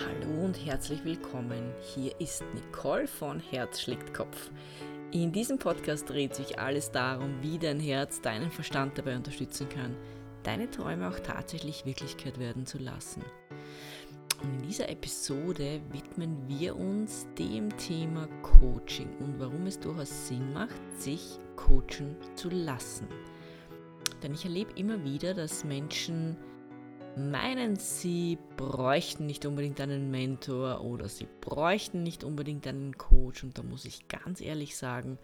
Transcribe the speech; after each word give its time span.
Hallo 0.00 0.44
und 0.44 0.54
herzlich 0.66 1.04
willkommen. 1.04 1.72
Hier 1.94 2.20
ist 2.20 2.42
Nicole 2.52 3.06
von 3.06 3.38
Herz 3.38 3.80
schlägt 3.80 4.12
Kopf. 4.12 4.50
In 5.12 5.30
diesem 5.30 5.56
Podcast 5.56 6.10
dreht 6.10 6.34
sich 6.34 6.58
alles 6.58 6.90
darum, 6.90 7.40
wie 7.42 7.60
dein 7.60 7.78
Herz 7.78 8.20
deinen 8.20 8.50
Verstand 8.50 8.98
dabei 8.98 9.14
unterstützen 9.14 9.68
kann, 9.68 9.94
deine 10.42 10.68
Träume 10.68 11.08
auch 11.08 11.20
tatsächlich 11.20 11.86
Wirklichkeit 11.86 12.40
werden 12.40 12.66
zu 12.66 12.78
lassen. 12.78 13.22
Und 14.42 14.62
in 14.62 14.68
dieser 14.68 14.88
Episode 14.88 15.80
widmen 15.92 16.48
wir 16.48 16.74
uns 16.74 17.28
dem 17.38 17.74
Thema 17.76 18.26
Coaching 18.42 19.16
und 19.20 19.38
warum 19.38 19.64
es 19.66 19.78
durchaus 19.78 20.26
Sinn 20.26 20.52
macht, 20.52 20.74
sich 20.98 21.38
coachen 21.54 22.16
zu 22.34 22.50
lassen. 22.50 23.06
Denn 24.24 24.34
ich 24.34 24.44
erlebe 24.44 24.72
immer 24.74 25.04
wieder, 25.04 25.34
dass 25.34 25.62
Menschen 25.62 26.36
meinen, 27.16 27.76
sie 27.76 28.38
bräuchten 28.56 29.26
nicht 29.26 29.46
unbedingt 29.46 29.80
einen 29.80 30.10
Mentor 30.10 30.80
oder 30.80 31.08
sie 31.08 31.28
bräuchten 31.40 32.02
nicht 32.02 32.24
unbedingt 32.24 32.66
einen 32.66 32.96
Coach. 32.98 33.42
Und 33.44 33.58
da 33.58 33.62
muss 33.62 33.84
ich 33.84 34.08
ganz 34.08 34.40
ehrlich 34.40 34.76
sagen, 34.76 35.18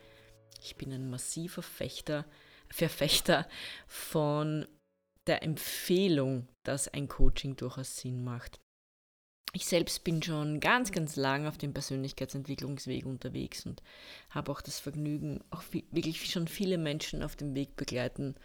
ich 0.62 0.76
bin 0.76 0.92
ein 0.92 1.10
massiver 1.10 1.62
Fechter, 1.62 2.24
Verfechter 2.68 3.48
von 3.86 4.66
der 5.26 5.42
Empfehlung, 5.42 6.48
dass 6.64 6.88
ein 6.88 7.08
Coaching 7.08 7.56
durchaus 7.56 7.96
Sinn 7.96 8.22
macht. 8.24 8.60
Ich 9.52 9.66
selbst 9.66 10.04
bin 10.04 10.22
schon 10.22 10.60
ganz, 10.60 10.92
ganz 10.92 11.16
lang 11.16 11.46
auf 11.46 11.58
dem 11.58 11.74
Persönlichkeitsentwicklungsweg 11.74 13.04
unterwegs 13.04 13.66
und 13.66 13.82
habe 14.30 14.52
auch 14.52 14.60
das 14.60 14.78
Vergnügen, 14.78 15.42
auch 15.50 15.64
wirklich 15.72 16.30
schon 16.30 16.46
viele 16.46 16.78
Menschen 16.78 17.24
auf 17.24 17.34
dem 17.34 17.54
Weg 17.56 17.74
begleiten 17.74 18.36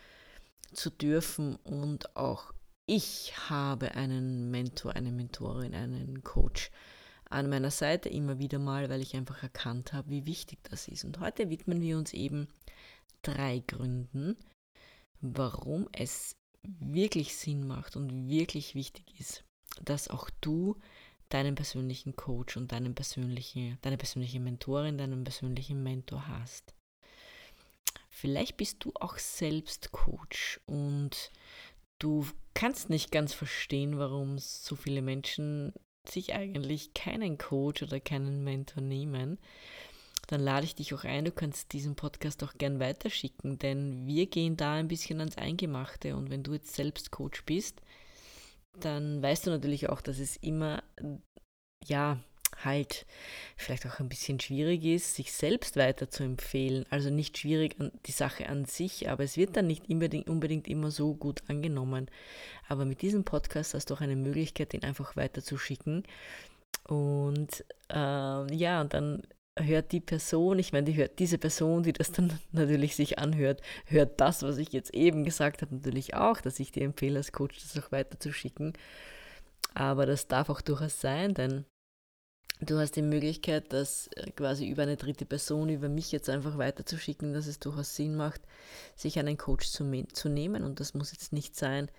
zu 0.74 0.90
dürfen 0.90 1.58
und 1.58 2.16
auch 2.16 2.55
ich 2.86 3.34
habe 3.50 3.96
einen 3.96 4.52
Mentor, 4.52 4.96
eine 4.96 5.12
Mentorin, 5.12 5.74
einen 5.74 6.24
Coach 6.24 6.72
an 7.30 7.50
meiner 7.50 7.72
Seite 7.72 8.10
immer 8.10 8.38
wieder 8.38 8.60
mal, 8.60 8.90
weil 8.90 9.02
ich 9.02 9.16
einfach 9.16 9.42
erkannt 9.42 9.94
habe, 9.94 10.10
wie 10.10 10.26
wichtig 10.26 10.60
das 10.64 10.88
ist. 10.88 11.06
Und 11.06 11.20
heute 11.20 11.50
widmen 11.50 11.82
wir 11.82 11.98
uns 11.98 12.14
eben 12.14 12.48
drei 13.24 13.64
Gründen, 13.66 14.38
warum 15.22 15.90
es 15.92 16.36
wirklich 16.64 17.36
Sinn 17.36 17.68
macht 17.68 17.96
und 17.96 18.30
wirklich 18.30 18.76
wichtig 18.76 19.20
ist, 19.20 19.44
dass 19.84 20.08
auch 20.08 20.30
du 20.42 20.78
deinen 21.30 21.56
persönlichen 21.56 22.16
Coach 22.16 22.56
und 22.56 22.72
deinen 22.72 22.94
persönlichen, 22.94 23.78
deine 23.82 23.98
persönliche 23.98 24.40
Mentorin, 24.40 24.98
deinen 24.98 25.24
persönlichen 25.24 25.82
Mentor 25.82 26.28
hast. 26.28 26.76
Vielleicht 28.10 28.58
bist 28.58 28.86
du 28.86 28.94
auch 28.96 29.18
selbst 29.18 29.92
Coach 29.92 30.62
und 30.68 31.32
du 32.00 32.26
kannst 32.54 32.90
nicht 32.90 33.12
ganz 33.12 33.34
verstehen, 33.34 33.98
warum 33.98 34.38
so 34.38 34.76
viele 34.76 35.02
Menschen 35.02 35.74
sich 36.08 36.34
eigentlich 36.34 36.94
keinen 36.94 37.38
Coach 37.38 37.84
oder 37.84 38.00
keinen 38.00 38.44
Mentor 38.44 38.82
nehmen, 38.82 39.40
dann 40.28 40.42
lade 40.42 40.66
ich 40.66 40.76
dich 40.76 40.94
auch 40.94 41.04
ein, 41.04 41.26
du 41.26 41.32
kannst 41.32 41.74
diesen 41.74 41.96
Podcast 41.96 42.44
auch 42.44 42.54
gern 42.58 42.80
weiterschicken, 42.80 43.60
denn 43.60 44.08
wir 44.08 44.26
gehen 44.28 44.58
da 44.58 44.74
ein 44.74 44.88
bisschen 44.88 45.20
ans 45.20 45.38
Eingemachte. 45.38 46.16
Und 46.16 46.30
wenn 46.30 46.44
du 46.44 46.54
jetzt 46.54 46.74
selbst 46.74 47.12
Coach 47.12 47.44
bist, 47.46 47.82
dann 48.80 49.22
weißt 49.22 49.46
du 49.46 49.52
natürlich 49.52 49.90
auch, 49.90 50.02
dass 50.02 50.20
es 50.20 50.36
immer, 50.38 50.84
ja, 51.86 52.20
halt 52.64 53.06
vielleicht 53.58 53.86
auch 53.86 54.00
ein 54.00 54.10
bisschen 54.10 54.40
schwierig 54.40 54.84
ist, 54.84 55.16
sich 55.16 55.32
selbst 55.32 55.76
weiter 55.76 56.10
zu 56.10 56.24
empfehlen. 56.24 56.86
Also 56.90 57.10
nicht 57.10 57.38
schwierig 57.38 57.76
an 57.80 57.92
die 58.06 58.12
Sache 58.12 58.48
an 58.48 58.66
sich, 58.66 59.10
aber 59.10 59.24
es 59.24 59.38
wird 59.38 59.58
dann 59.58 59.68
nicht 59.68 59.90
unbedingt, 59.90 60.30
unbedingt 60.30 60.68
immer 60.68 60.92
so 60.92 61.14
gut 61.14 61.44
angenommen. 61.48 62.10
Aber 62.68 62.86
mit 62.86 63.02
diesem 63.02 63.24
Podcast 63.24 63.74
hast 63.74 63.90
du 63.90 63.96
auch 63.96 64.02
eine 64.02 64.16
Möglichkeit, 64.16 64.74
den 64.74 64.84
einfach 64.84 65.16
weiterzuschicken. 65.16 66.04
Und 66.88 67.66
äh, 67.92 68.56
ja, 68.56 68.82
und 68.82 68.94
dann 68.94 69.24
hört 69.58 69.92
die 69.92 70.02
Person, 70.02 70.60
ich 70.60 70.74
meine, 70.74 70.86
die 70.86 70.96
hört 70.96 71.20
diese 71.20 71.38
Person, 71.38 71.84
die 71.84 71.94
das 71.94 72.12
dann 72.12 72.38
natürlich 72.52 72.96
sich 72.96 73.20
anhört, 73.20 73.62
hört 73.86 74.20
das, 74.20 74.44
was 74.44 74.58
ich 74.58 74.72
jetzt 74.74 74.94
eben 74.94 75.24
gesagt 75.24 75.62
habe, 75.62 75.76
natürlich 75.76 76.14
auch, 76.16 76.42
dass 76.42 76.60
ich 76.60 76.72
dir 76.72 76.84
empfehle, 76.84 77.18
als 77.18 77.32
Coach 77.32 77.60
das 77.62 77.84
auch 77.84 77.92
weiterzuschicken. 77.92 78.74
Aber 79.74 80.06
das 80.06 80.28
darf 80.28 80.50
auch 80.50 80.62
durchaus 80.62 81.02
sein, 81.02 81.34
denn 81.34 81.66
Du 82.62 82.80
hast 82.80 82.96
die 82.96 83.02
Möglichkeit, 83.02 83.74
das 83.74 84.08
äh, 84.16 84.32
quasi 84.32 84.68
über 84.68 84.84
eine 84.84 84.96
dritte 84.96 85.26
Person, 85.26 85.70
über 85.70 85.90
mich 85.90 86.12
jetzt 86.12 86.30
einfach 86.30 86.58
weiterzuschicken, 86.58 87.34
dass 87.34 87.48
es 87.48 87.60
durchaus 87.60 87.96
Sinn 87.96 88.16
macht, 88.16 88.42
sich 88.96 89.20
einen 89.20 89.38
Coach 89.38 89.68
zu, 89.68 90.06
zu 90.14 90.30
nehmen. 90.30 90.64
Und 90.64 90.80
das 90.80 90.94
muss 90.94 91.12
jetzt 91.12 91.34
nicht 91.34 91.56
sein, 91.56 91.92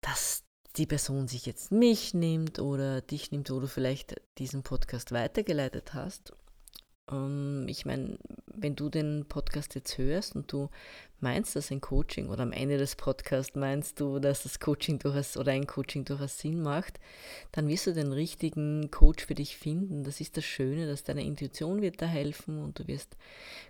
dass 0.00 0.44
die 0.76 0.86
Person 0.86 1.26
sich 1.26 1.46
jetzt 1.46 1.72
mich 1.72 2.14
nimmt 2.14 2.60
oder 2.60 3.00
dich 3.00 3.32
nimmt, 3.32 3.50
wo 3.50 3.58
du 3.58 3.66
vielleicht 3.66 4.20
diesen 4.38 4.62
Podcast 4.62 5.10
weitergeleitet 5.10 5.94
hast 5.94 6.32
ähm, 7.10 7.66
ich 7.68 7.84
meine, 7.84 8.18
wenn 8.46 8.76
du 8.76 8.88
den 8.88 9.24
Podcast 9.28 9.74
jetzt 9.74 9.96
hörst 9.98 10.36
und 10.36 10.52
du 10.52 10.68
meinst, 11.20 11.54
dass 11.56 11.70
ein 11.70 11.80
Coaching 11.80 12.28
oder 12.28 12.42
am 12.42 12.52
Ende 12.52 12.78
des 12.78 12.96
Podcasts 12.96 13.54
meinst 13.54 14.00
du, 14.00 14.18
dass 14.18 14.42
das 14.42 14.58
Coaching 14.58 14.98
durchaus 14.98 15.36
oder 15.36 15.52
ein 15.52 15.66
Coaching 15.66 16.04
durchaus 16.04 16.38
Sinn 16.38 16.62
macht, 16.62 16.98
dann 17.52 17.68
wirst 17.68 17.86
du 17.86 17.92
den 17.92 18.12
richtigen 18.12 18.90
Coach 18.90 19.26
für 19.26 19.34
dich 19.34 19.56
finden. 19.56 20.04
Das 20.04 20.20
ist 20.20 20.36
das 20.36 20.44
Schöne, 20.44 20.86
dass 20.86 21.04
deine 21.04 21.24
Intuition 21.24 21.82
wird 21.82 22.00
da 22.00 22.06
helfen 22.06 22.62
und 22.62 22.78
du 22.78 22.86
wirst 22.86 23.16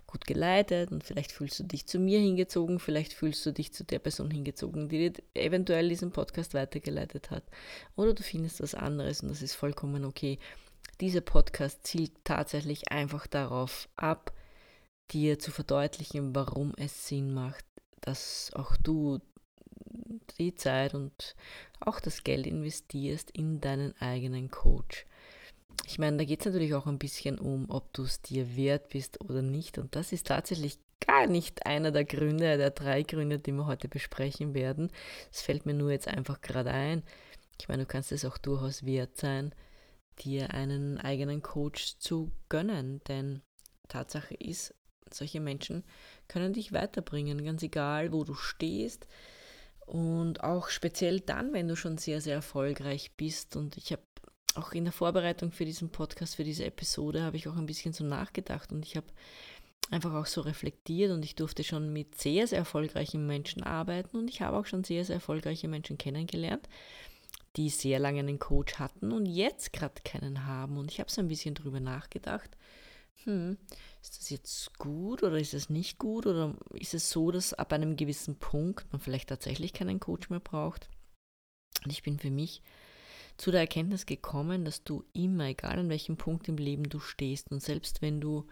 gut 0.07 0.25
geleitet 0.25 0.91
und 0.91 1.03
vielleicht 1.03 1.31
fühlst 1.31 1.59
du 1.59 1.63
dich 1.63 1.85
zu 1.87 1.99
mir 1.99 2.19
hingezogen, 2.19 2.79
vielleicht 2.79 3.13
fühlst 3.13 3.45
du 3.45 3.51
dich 3.51 3.73
zu 3.73 3.83
der 3.83 3.99
Person 3.99 4.31
hingezogen, 4.31 4.89
die 4.89 5.09
dir 5.09 5.23
eventuell 5.33 5.89
diesen 5.89 6.11
Podcast 6.11 6.53
weitergeleitet 6.53 7.31
hat. 7.31 7.43
Oder 7.95 8.13
du 8.13 8.23
findest 8.23 8.61
was 8.61 8.75
anderes 8.75 9.21
und 9.21 9.29
das 9.29 9.41
ist 9.41 9.55
vollkommen 9.55 10.05
okay. 10.05 10.39
Dieser 11.01 11.21
Podcast 11.21 11.85
zielt 11.85 12.11
tatsächlich 12.23 12.91
einfach 12.91 13.25
darauf 13.25 13.89
ab, 13.95 14.33
dir 15.11 15.39
zu 15.39 15.49
verdeutlichen, 15.49 16.35
warum 16.35 16.73
es 16.77 17.07
Sinn 17.07 17.33
macht, 17.33 17.65
dass 18.01 18.51
auch 18.53 18.77
du 18.77 19.19
die 20.37 20.53
Zeit 20.53 20.93
und 20.93 21.35
auch 21.79 21.99
das 21.99 22.23
Geld 22.23 22.45
investierst 22.45 23.31
in 23.31 23.59
deinen 23.61 23.99
eigenen 23.99 24.51
Coach. 24.51 25.07
Ich 25.87 25.97
meine, 25.97 26.17
da 26.17 26.23
geht 26.23 26.41
es 26.41 26.45
natürlich 26.45 26.75
auch 26.75 26.85
ein 26.85 26.99
bisschen 26.99 27.39
um, 27.39 27.69
ob 27.69 27.91
du 27.93 28.03
es 28.03 28.21
dir 28.21 28.55
wert 28.55 28.89
bist 28.89 29.21
oder 29.21 29.41
nicht. 29.41 29.79
Und 29.79 29.95
das 29.95 30.11
ist 30.11 30.27
tatsächlich 30.27 30.77
gar 30.99 31.25
nicht 31.25 31.65
einer 31.65 31.91
der 31.91 32.05
Gründe, 32.05 32.57
der 32.57 32.69
drei 32.69 33.01
Gründe, 33.01 33.39
die 33.39 33.53
wir 33.53 33.65
heute 33.65 33.87
besprechen 33.87 34.53
werden. 34.53 34.91
Es 35.31 35.41
fällt 35.41 35.65
mir 35.65 35.73
nur 35.73 35.91
jetzt 35.91 36.07
einfach 36.07 36.41
gerade 36.41 36.69
ein. 36.69 37.01
Ich 37.59 37.67
meine, 37.67 37.83
du 37.83 37.87
kannst 37.87 38.11
es 38.11 38.23
auch 38.23 38.37
durchaus 38.37 38.85
wert 38.85 39.17
sein, 39.17 39.53
dir 40.23 40.53
einen 40.53 40.97
eigenen 40.97 41.41
Coach 41.41 41.97
zu 41.99 42.31
gönnen. 42.49 43.01
Denn 43.07 43.41
Tatsache 43.87 44.35
ist, 44.35 44.73
solche 45.11 45.39
Menschen 45.39 45.83
können 46.27 46.53
dich 46.53 46.73
weiterbringen, 46.73 47.43
ganz 47.43 47.63
egal, 47.63 48.11
wo 48.11 48.23
du 48.23 48.33
stehst. 48.33 49.07
Und 49.85 50.43
auch 50.43 50.69
speziell 50.69 51.19
dann, 51.19 51.53
wenn 51.53 51.67
du 51.67 51.75
schon 51.75 51.97
sehr, 51.97 52.21
sehr 52.21 52.35
erfolgreich 52.35 53.11
bist. 53.17 53.55
Und 53.55 53.77
ich 53.77 53.91
habe 53.91 54.03
auch 54.55 54.71
in 54.73 54.85
der 54.85 54.93
Vorbereitung 54.93 55.51
für 55.51 55.65
diesen 55.65 55.89
Podcast, 55.89 56.35
für 56.35 56.43
diese 56.43 56.65
Episode, 56.65 57.23
habe 57.23 57.37
ich 57.37 57.47
auch 57.47 57.55
ein 57.55 57.65
bisschen 57.65 57.93
so 57.93 58.03
nachgedacht 58.03 58.71
und 58.71 58.85
ich 58.85 58.97
habe 58.97 59.07
einfach 59.89 60.13
auch 60.13 60.25
so 60.25 60.41
reflektiert 60.41 61.11
und 61.11 61.23
ich 61.23 61.35
durfte 61.35 61.63
schon 61.63 61.91
mit 61.91 62.15
sehr, 62.15 62.47
sehr 62.47 62.59
erfolgreichen 62.59 63.27
Menschen 63.27 63.63
arbeiten 63.63 64.17
und 64.17 64.29
ich 64.29 64.41
habe 64.41 64.57
auch 64.57 64.65
schon 64.65 64.83
sehr, 64.83 65.05
sehr 65.05 65.15
erfolgreiche 65.15 65.67
Menschen 65.67 65.97
kennengelernt 65.97 66.67
die 67.55 67.69
sehr 67.69 67.99
lange 67.99 68.19
einen 68.19 68.39
Coach 68.39 68.75
hatten 68.75 69.11
und 69.11 69.25
jetzt 69.25 69.73
gerade 69.73 70.01
keinen 70.03 70.45
haben. 70.45 70.77
Und 70.77 70.91
ich 70.91 70.99
habe 70.99 71.11
so 71.11 71.21
ein 71.21 71.27
bisschen 71.27 71.53
drüber 71.53 71.79
nachgedacht, 71.79 72.49
hm, 73.23 73.57
ist 74.01 74.17
das 74.17 74.29
jetzt 74.29 74.77
gut 74.79 75.21
oder 75.23 75.37
ist 75.37 75.53
es 75.53 75.69
nicht 75.69 75.99
gut 75.99 76.25
oder 76.25 76.55
ist 76.73 76.93
es 76.93 77.09
so, 77.09 77.31
dass 77.31 77.53
ab 77.53 77.73
einem 77.73 77.95
gewissen 77.95 78.37
Punkt 78.37 78.91
man 78.91 79.01
vielleicht 79.01 79.29
tatsächlich 79.29 79.73
keinen 79.73 79.99
Coach 79.99 80.29
mehr 80.29 80.39
braucht? 80.39 80.89
Und 81.83 81.91
ich 81.91 82.03
bin 82.03 82.19
für 82.19 82.31
mich 82.31 82.61
zu 83.37 83.51
der 83.51 83.61
Erkenntnis 83.61 84.05
gekommen, 84.05 84.65
dass 84.65 84.83
du 84.83 85.03
immer, 85.13 85.45
egal 85.45 85.79
an 85.79 85.89
welchem 85.89 86.17
Punkt 86.17 86.47
im 86.47 86.57
Leben 86.57 86.89
du 86.89 86.99
stehst 86.99 87.51
und 87.51 87.61
selbst 87.61 88.01
wenn 88.01 88.21
du 88.21 88.47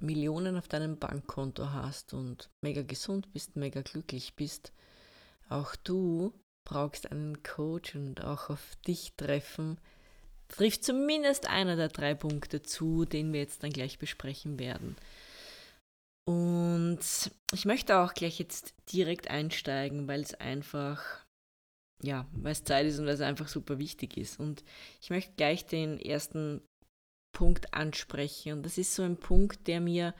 Millionen 0.00 0.56
auf 0.56 0.68
deinem 0.68 0.98
Bankkonto 0.98 1.70
hast 1.70 2.12
und 2.12 2.50
mega 2.60 2.82
gesund 2.82 3.32
bist, 3.32 3.56
mega 3.56 3.80
glücklich 3.82 4.34
bist, 4.34 4.72
auch 5.48 5.74
du 5.76 6.34
brauchst 6.66 7.10
einen 7.10 7.42
Coach 7.42 7.94
und 7.94 8.22
auch 8.22 8.50
auf 8.50 8.76
dich 8.86 9.14
treffen, 9.16 9.78
trifft 10.48 10.84
zumindest 10.84 11.48
einer 11.48 11.76
der 11.76 11.88
drei 11.88 12.14
Punkte 12.14 12.62
zu, 12.62 13.06
den 13.06 13.32
wir 13.32 13.40
jetzt 13.40 13.62
dann 13.62 13.72
gleich 13.72 13.98
besprechen 13.98 14.58
werden. 14.58 14.96
Und 16.28 17.00
ich 17.54 17.64
möchte 17.64 17.98
auch 17.98 18.12
gleich 18.12 18.38
jetzt 18.38 18.74
direkt 18.92 19.30
einsteigen, 19.30 20.08
weil 20.08 20.20
es 20.20 20.34
einfach, 20.34 21.24
ja, 22.02 22.26
weil 22.32 22.52
es 22.52 22.64
Zeit 22.64 22.86
ist 22.86 22.98
und 22.98 23.06
weil 23.06 23.14
es 23.14 23.20
einfach 23.20 23.48
super 23.48 23.78
wichtig 23.78 24.16
ist. 24.16 24.38
Und 24.38 24.64
ich 25.00 25.10
möchte 25.10 25.32
gleich 25.36 25.66
den 25.66 25.98
ersten 26.00 26.60
Punkt 27.32 27.74
ansprechen. 27.74 28.54
Und 28.54 28.62
das 28.64 28.76
ist 28.76 28.94
so 28.94 29.02
ein 29.02 29.18
Punkt, 29.18 29.68
der 29.68 29.80
mir 29.80 30.14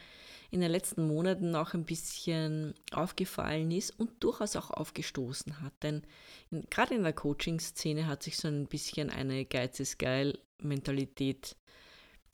in 0.51 0.61
den 0.61 0.71
letzten 0.71 1.07
Monaten 1.07 1.55
auch 1.55 1.75
ein 1.75 1.85
bisschen 1.85 2.75
aufgefallen 2.93 3.71
ist 3.71 3.99
und 3.99 4.11
durchaus 4.21 4.57
auch 4.57 4.71
aufgestoßen 4.71 5.61
hat. 5.61 5.73
Denn 5.83 6.03
in, 6.51 6.63
gerade 6.71 6.95
in 6.95 7.03
der 7.03 7.13
Coaching-Szene 7.13 8.07
hat 8.07 8.23
sich 8.23 8.37
so 8.37 8.49
ein 8.49 8.67
bisschen 8.67 9.11
eine 9.11 9.45
Geiz 9.45 9.81
ist 9.81 9.99
geil 9.99 10.39
Mentalität 10.61 11.57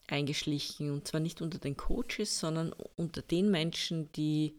eingeschlichen. 0.08 0.90
Und 0.90 1.08
zwar 1.08 1.20
nicht 1.20 1.42
unter 1.42 1.58
den 1.58 1.76
Coaches, 1.76 2.38
sondern 2.38 2.72
unter 2.96 3.22
den 3.22 3.50
Menschen, 3.50 4.10
die 4.12 4.56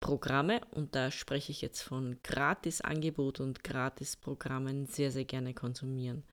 Programme, 0.00 0.60
und 0.72 0.94
da 0.94 1.10
spreche 1.10 1.52
ich 1.52 1.62
jetzt 1.62 1.80
von 1.82 2.18
Gratis-Angebot 2.22 3.40
und 3.40 3.62
Gratis-Programmen, 3.62 4.86
sehr, 4.86 5.12
sehr 5.12 5.24
gerne 5.24 5.54
konsumieren. 5.54 6.24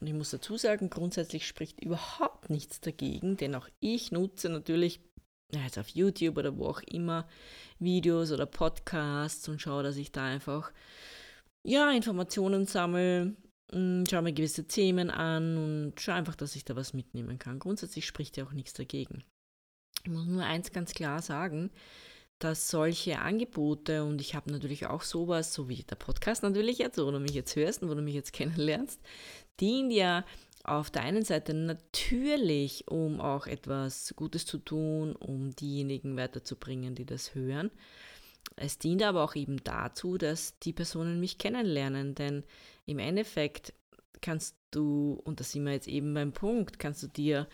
Und 0.00 0.06
ich 0.06 0.14
muss 0.14 0.30
dazu 0.30 0.56
sagen, 0.56 0.90
grundsätzlich 0.90 1.46
spricht 1.46 1.80
überhaupt 1.82 2.50
nichts 2.50 2.80
dagegen, 2.80 3.36
denn 3.36 3.54
auch 3.54 3.68
ich 3.80 4.12
nutze 4.12 4.48
natürlich 4.48 5.00
jetzt 5.50 5.78
auf 5.78 5.88
YouTube 5.88 6.36
oder 6.36 6.56
wo 6.56 6.66
auch 6.66 6.82
immer 6.82 7.26
Videos 7.78 8.32
oder 8.32 8.46
Podcasts 8.46 9.48
und 9.48 9.60
schaue, 9.62 9.82
dass 9.82 9.96
ich 9.96 10.12
da 10.12 10.24
einfach 10.24 10.72
ja, 11.64 11.90
Informationen 11.90 12.66
sammle, 12.66 13.34
hm, 13.72 14.04
schaue 14.08 14.22
mir 14.22 14.32
gewisse 14.32 14.66
Themen 14.66 15.10
an 15.10 15.56
und 15.56 16.00
schaue 16.00 16.14
einfach, 16.14 16.36
dass 16.36 16.56
ich 16.56 16.64
da 16.64 16.76
was 16.76 16.92
mitnehmen 16.92 17.38
kann. 17.38 17.58
Grundsätzlich 17.58 18.06
spricht 18.06 18.36
ja 18.36 18.44
auch 18.44 18.52
nichts 18.52 18.74
dagegen. 18.74 19.24
Ich 20.04 20.10
muss 20.10 20.26
nur 20.26 20.44
eins 20.44 20.72
ganz 20.72 20.92
klar 20.92 21.22
sagen, 21.22 21.70
dass 22.38 22.68
solche 22.68 23.18
Angebote, 23.18 24.04
und 24.04 24.20
ich 24.20 24.34
habe 24.34 24.50
natürlich 24.50 24.86
auch 24.86 25.02
sowas, 25.02 25.52
so 25.52 25.68
wie 25.68 25.82
der 25.82 25.96
Podcast 25.96 26.42
natürlich 26.42 26.78
jetzt, 26.78 26.98
wo 26.98 27.10
du 27.10 27.18
mich 27.18 27.32
jetzt 27.32 27.56
hörst 27.56 27.82
und 27.82 27.90
wo 27.90 27.94
du 27.94 28.02
mich 28.02 28.14
jetzt 28.14 28.32
kennenlernst, 28.34 29.00
dient 29.60 29.92
ja 29.92 30.24
auf 30.64 30.90
der 30.90 31.02
einen 31.02 31.24
Seite 31.24 31.54
natürlich, 31.54 32.88
um 32.88 33.20
auch 33.20 33.46
etwas 33.46 34.12
Gutes 34.16 34.44
zu 34.44 34.58
tun, 34.58 35.16
um 35.16 35.54
diejenigen 35.56 36.16
weiterzubringen, 36.16 36.94
die 36.94 37.06
das 37.06 37.34
hören. 37.34 37.70
Es 38.56 38.78
dient 38.78 39.02
aber 39.02 39.24
auch 39.24 39.34
eben 39.34 39.62
dazu, 39.64 40.18
dass 40.18 40.58
die 40.58 40.72
Personen 40.72 41.20
mich 41.20 41.38
kennenlernen, 41.38 42.14
denn 42.14 42.44
im 42.86 42.98
Endeffekt 42.98 43.72
kannst 44.20 44.56
du, 44.70 45.20
und 45.24 45.40
da 45.40 45.44
sind 45.44 45.64
wir 45.64 45.72
jetzt 45.72 45.88
eben 45.88 46.12
beim 46.14 46.32
Punkt, 46.32 46.78
kannst 46.78 47.02
du 47.02 47.06
dir 47.06 47.46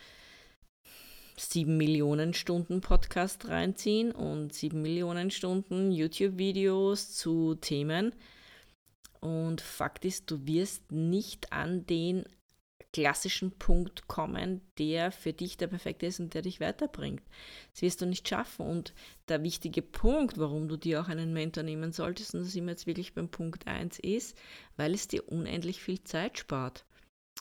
sieben 1.37 1.77
Millionen 1.77 2.35
Stunden 2.35 2.81
Podcast 2.81 3.49
reinziehen 3.49 4.13
und 4.13 4.53
sieben 4.53 4.83
Millionen 4.83 5.31
Stunden 5.31 5.91
YouTube-Videos 5.91 7.15
zu 7.15 7.55
Themen. 7.57 8.15
Und 9.21 9.61
Fakt 9.61 10.05
ist, 10.05 10.31
du 10.31 10.47
wirst 10.47 10.93
nicht 10.93 11.53
an 11.53 11.87
den 11.87 12.25
klassischen 12.93 13.51
Punkt 13.59 14.07
kommen, 14.07 14.61
der 14.79 15.11
für 15.11 15.33
dich 15.33 15.57
der 15.57 15.67
perfekte 15.67 16.07
ist 16.07 16.21
und 16.21 16.33
der 16.33 16.43
dich 16.43 16.61
weiterbringt. 16.61 17.23
Das 17.73 17.83
wirst 17.83 18.01
du 18.01 18.07
nicht 18.07 18.29
schaffen. 18.29 18.67
Und 18.67 18.95
der 19.29 19.43
wichtige 19.43 19.83
Punkt, 19.83 20.39
warum 20.39 20.69
du 20.69 20.77
dir 20.77 21.01
auch 21.01 21.09
einen 21.09 21.33
Mentor 21.33 21.65
nehmen 21.65 21.91
solltest, 21.91 22.35
und 22.35 22.41
das 22.43 22.53
sind 22.53 22.67
wir 22.67 22.71
jetzt 22.71 22.87
wirklich 22.87 23.13
beim 23.13 23.29
Punkt 23.29 23.67
1, 23.67 23.99
ist, 23.99 24.39
weil 24.77 24.95
es 24.95 25.09
dir 25.09 25.29
unendlich 25.29 25.83
viel 25.83 26.05
Zeit 26.05 26.39
spart. 26.39 26.85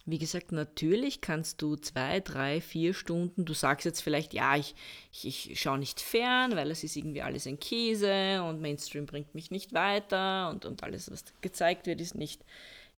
Wie 0.05 0.17
gesagt, 0.17 0.51
natürlich 0.51 1.21
kannst 1.21 1.61
du 1.61 1.77
zwei, 1.77 2.19
drei, 2.19 2.59
vier 2.59 2.93
Stunden, 2.93 3.45
du 3.45 3.53
sagst 3.53 3.85
jetzt 3.85 4.01
vielleicht, 4.01 4.33
ja, 4.33 4.57
ich, 4.57 4.75
ich, 5.13 5.51
ich 5.51 5.61
schaue 5.61 5.77
nicht 5.77 6.01
fern, 6.01 6.57
weil 6.57 6.71
es 6.71 6.83
ist 6.83 6.97
irgendwie 6.97 7.21
alles 7.21 7.47
ein 7.47 7.57
Käse 7.57 8.43
und 8.43 8.59
Mainstream 8.59 9.05
bringt 9.05 9.33
mich 9.33 9.49
nicht 9.49 9.73
weiter 9.73 10.49
und, 10.49 10.65
und 10.65 10.83
alles, 10.83 11.09
was 11.09 11.23
gezeigt 11.39 11.87
wird, 11.87 12.01
ist 12.01 12.15
nicht, 12.15 12.43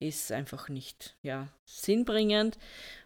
ist 0.01 0.33
einfach 0.33 0.71
nicht 0.71 1.15
ja, 1.23 1.49
sinnbringend, 1.67 2.59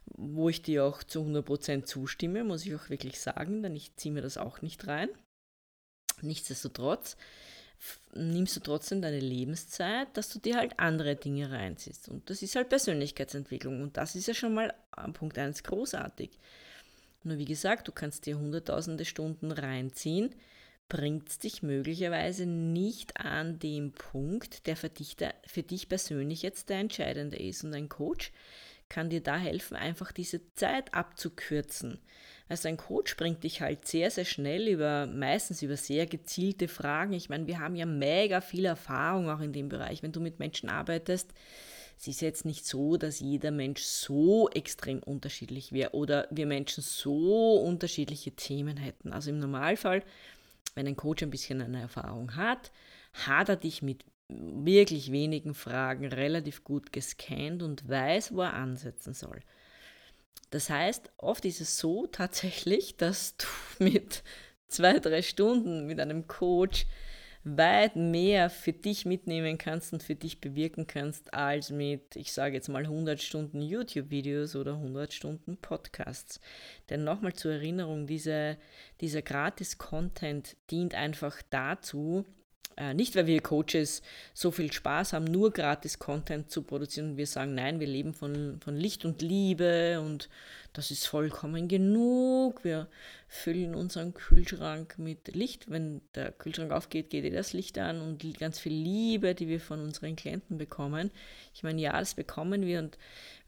wo 0.07 0.49
ich 0.49 0.63
dir 0.63 0.85
auch 0.85 1.03
zu 1.03 1.23
100% 1.23 1.83
zustimme, 1.85 2.45
muss 2.45 2.65
ich 2.65 2.77
auch 2.77 2.91
wirklich 2.91 3.19
sagen, 3.19 3.65
denn 3.65 3.75
ich 3.75 3.97
ziehe 3.97 4.15
mir 4.15 4.23
das 4.23 4.39
auch 4.39 4.63
nicht 4.63 4.87
rein. 4.87 5.09
Nichtsdestotrotz 6.23 7.17
nimmst 8.15 8.57
du 8.57 8.61
trotzdem 8.61 9.03
deine 9.03 9.21
Lebenszeit, 9.21 10.09
dass 10.17 10.29
du 10.29 10.39
dir 10.39 10.57
halt 10.57 10.79
andere 10.79 11.17
Dinge 11.17 11.51
reinziehst. 11.51 12.09
Und 12.09 12.29
das 12.29 12.43
ist 12.43 12.57
halt 12.57 12.69
Persönlichkeitsentwicklung. 12.69 13.81
Und 13.83 13.97
das 13.97 14.15
ist 14.15 14.29
ja 14.29 14.35
schon 14.35 14.55
mal 14.55 14.75
am 14.91 15.13
Punkt 15.13 15.39
1 15.39 15.63
großartig. 15.63 16.31
Nur 17.23 17.39
wie 17.39 17.45
gesagt, 17.45 17.89
du 17.89 17.93
kannst 17.93 18.27
dir 18.27 18.39
hunderttausende 18.39 19.05
Stunden 19.05 19.53
reinziehen, 19.53 20.35
bringt 20.89 21.29
es 21.29 21.39
dich 21.39 21.63
möglicherweise 21.63 22.47
nicht 22.47 23.21
an 23.21 23.59
dem 23.59 23.93
Punkt, 23.93 24.67
der 24.67 24.77
für 24.77 24.89
dich, 24.89 25.17
der 25.17 25.35
für 25.47 25.63
dich 25.63 25.89
persönlich 25.89 26.43
jetzt 26.43 26.71
der 26.71 26.79
entscheidende 26.79 27.37
ist. 27.37 27.65
Und 27.65 27.75
ein 27.75 27.89
Coach 27.89 28.33
kann 28.89 29.11
dir 29.11 29.23
da 29.23 29.37
helfen, 29.37 29.77
einfach 29.77 30.13
diese 30.13 30.41
Zeit 30.55 30.95
abzukürzen. 30.95 32.01
Also 32.49 32.69
ein 32.69 32.77
Coach 32.79 33.17
bringt 33.17 33.45
dich 33.45 33.61
halt 33.61 33.87
sehr, 33.87 34.11
sehr 34.11 34.25
schnell 34.25 34.69
über, 34.69 35.07
meistens 35.07 35.63
über 35.63 35.77
sehr 35.77 36.07
gezielte 36.07 36.67
Fragen. 36.67 37.13
Ich 37.13 37.29
meine, 37.29 37.47
wir 37.47 37.61
haben 37.61 37.77
ja 37.77 37.85
mega 37.85 38.41
viel 38.41 38.65
Erfahrung 38.65 39.29
auch 39.29 39.41
in 39.41 39.53
dem 39.53 39.69
Bereich. 39.69 40.03
Wenn 40.03 40.13
du 40.13 40.21
mit 40.21 40.39
Menschen 40.39 40.71
arbeitest, 40.71 41.33
es 41.99 42.07
ist 42.07 42.21
jetzt 42.21 42.45
nicht 42.45 42.65
so, 42.65 42.97
dass 42.97 43.21
jeder 43.21 43.51
Mensch 43.51 43.83
so 43.83 44.49
extrem 44.51 45.03
unterschiedlich 45.03 45.73
wäre 45.73 45.95
oder 45.95 46.29
wir 46.31 46.47
Menschen 46.47 46.83
so 46.83 47.57
unterschiedliche 47.57 48.31
Themen 48.31 48.77
hätten. 48.77 49.13
Also 49.13 49.31
im 49.31 49.41
Normalfall, 49.41 50.03
wenn 50.75 50.87
ein 50.87 50.97
Coach 50.97 51.23
ein 51.23 51.31
bisschen 51.31 51.61
eine 51.61 51.81
Erfahrung 51.81 52.37
hat, 52.37 52.71
hat 53.13 53.49
er 53.49 53.57
dich 53.57 53.83
mit 53.83 54.05
wirklich 54.29 55.11
wenigen 55.11 55.55
Fragen 55.55 56.07
relativ 56.07 56.63
gut 56.63 56.93
gescannt 56.93 57.63
und 57.63 57.89
weiß, 57.89 58.33
wo 58.33 58.43
er 58.43 58.55
ansetzen 58.55 59.13
soll. 59.13 59.41
Das 60.51 60.71
heißt, 60.71 61.11
oft 61.19 61.45
ist 61.45 61.61
es 61.61 61.79
so 61.79 62.07
tatsächlich, 62.07 62.97
dass 62.97 63.37
du 63.37 63.47
mit 63.85 64.23
zwei, 64.69 64.99
drei 64.99 65.23
Stunden 65.23 65.87
mit 65.87 66.01
einem 66.01 66.27
Coach 66.27 66.87
weit 67.45 67.97
mehr 67.97 68.51
für 68.51 68.73
dich 68.73 69.07
mitnehmen 69.07 69.59
kannst 69.59 69.93
und 69.93 70.03
für 70.03 70.15
dich 70.15 70.41
bewirken 70.41 70.87
kannst, 70.87 71.33
als 71.33 71.71
mit, 71.71 72.17
ich 72.17 72.33
sage 72.33 72.55
jetzt 72.55 72.69
mal, 72.69 72.83
100 72.83 73.23
Stunden 73.23 73.63
YouTube-Videos 73.63 74.57
oder 74.57 74.75
100 74.75 75.13
Stunden 75.13 75.57
Podcasts. 75.57 76.41
Denn 76.91 77.05
nochmal 77.05 77.33
zur 77.33 77.53
Erinnerung, 77.53 78.07
diese, 78.07 78.59
dieser 79.01 79.23
Gratis-Content 79.23 80.57
dient 80.71 80.95
einfach 80.95 81.41
dazu, 81.51 82.27
äh, 82.79 82.95
nicht, 82.95 83.17
weil 83.17 83.27
wir 83.27 83.41
Coaches 83.41 84.03
so 84.35 84.53
viel 84.53 84.73
Spaß 84.73 85.13
haben, 85.13 85.25
nur 85.25 85.53
gratis 85.53 85.99
Content 85.99 86.49
zu 86.49 86.63
produzieren 86.63 87.17
wir 87.17 87.27
sagen, 87.27 87.57
nein, 87.57 87.81
wir 87.81 87.89
leben 87.89 88.15
von, 88.15 88.61
von 88.63 88.77
Licht 88.77 89.05
und 89.05 89.21
Liebe 89.21 90.01
und 90.01 90.29
das 90.75 90.93
ist 90.93 91.09
vollkommen 91.09 91.67
genug. 91.67 92.63
Wir 92.63 92.87
füllen 93.27 93.75
unseren 93.75 94.15
Kühlschrank 94.15 94.97
mit 94.97 95.35
Licht. 95.35 95.69
Wenn 95.69 96.03
der 96.15 96.31
Kühlschrank 96.31 96.71
aufgeht, 96.71 97.11
geht 97.11 97.25
eh 97.25 97.31
das 97.31 97.53
Licht 97.53 97.79
an 97.79 98.01
und 98.01 98.39
ganz 98.39 98.61
viel 98.61 98.75
Liebe, 98.75 99.35
die 99.35 99.49
wir 99.49 99.61
von 99.61 99.81
unseren 99.81 100.15
Klienten 100.15 100.57
bekommen. 100.57 101.11
Ich 101.55 101.65
meine, 101.65 101.81
ja, 101.81 101.99
das 101.99 102.15
bekommen 102.15 102.65
wir 102.65 102.79
und 102.79 102.97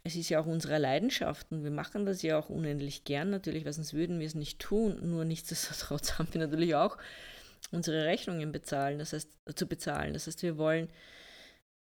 es 0.03 0.17
ist 0.17 0.29
ja 0.29 0.41
auch 0.41 0.47
unsere 0.47 0.79
Leidenschaft 0.79 1.47
und 1.53 1.63
wir 1.63 1.71
machen 1.71 2.05
das 2.05 2.23
ja 2.23 2.37
auch 2.37 2.49
unendlich 2.49 3.05
gern 3.05 3.31
natürlich, 3.31 3.65
weil 3.65 3.75
sonst 3.75 3.95
würden 3.95 4.19
wir 4.19 4.27
es 4.27 4.35
nicht 4.35 4.59
tun. 4.59 4.99
Nur 5.09 5.25
nichtsdestotrotz 5.25 6.13
haben 6.19 6.29
wir 6.33 6.41
natürlich 6.41 6.75
auch 6.75 6.97
unsere 7.71 8.05
Rechnungen 8.05 8.53
bezahlen, 8.53 8.99
das 8.99 9.13
heißt, 9.13 9.31
zu 9.55 9.67
bezahlen. 9.67 10.13
Das 10.13 10.27
heißt, 10.27 10.43
wir 10.43 10.59
wollen 10.59 10.89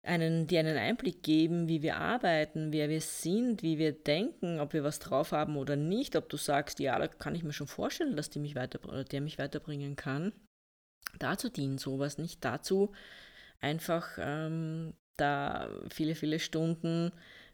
einen, 0.03 0.47
dir 0.47 0.61
einen 0.61 0.77
Einblick 0.77 1.21
geben, 1.21 1.67
wie 1.67 1.81
wir 1.81 1.97
arbeiten, 1.97 2.71
wer 2.71 2.89
wir 2.89 3.01
sind, 3.01 3.61
wie 3.61 3.77
wir 3.77 3.91
denken, 3.91 4.59
ob 4.59 4.73
wir 4.73 4.83
was 4.83 4.99
drauf 4.99 5.31
haben 5.31 5.57
oder 5.57 5.75
nicht, 5.75 6.15
ob 6.15 6.29
du 6.29 6.37
sagst, 6.37 6.79
ja, 6.79 6.97
da 6.97 7.07
kann 7.07 7.35
ich 7.35 7.43
mir 7.43 7.53
schon 7.53 7.67
vorstellen, 7.67 8.15
dass 8.15 8.29
die 8.29 8.39
mich 8.39 8.55
weiter, 8.55 8.79
der 9.03 9.21
mich 9.21 9.37
weiterbringen 9.37 9.95
kann. 9.95 10.31
Dazu 11.19 11.49
dient 11.49 11.79
sowas 11.79 12.17
nicht, 12.17 12.43
dazu 12.43 12.93
einfach 13.59 14.17
ähm, 14.19 14.93
da 15.17 15.69
viele, 15.89 16.15
viele 16.15 16.39
Stunden 16.39 17.11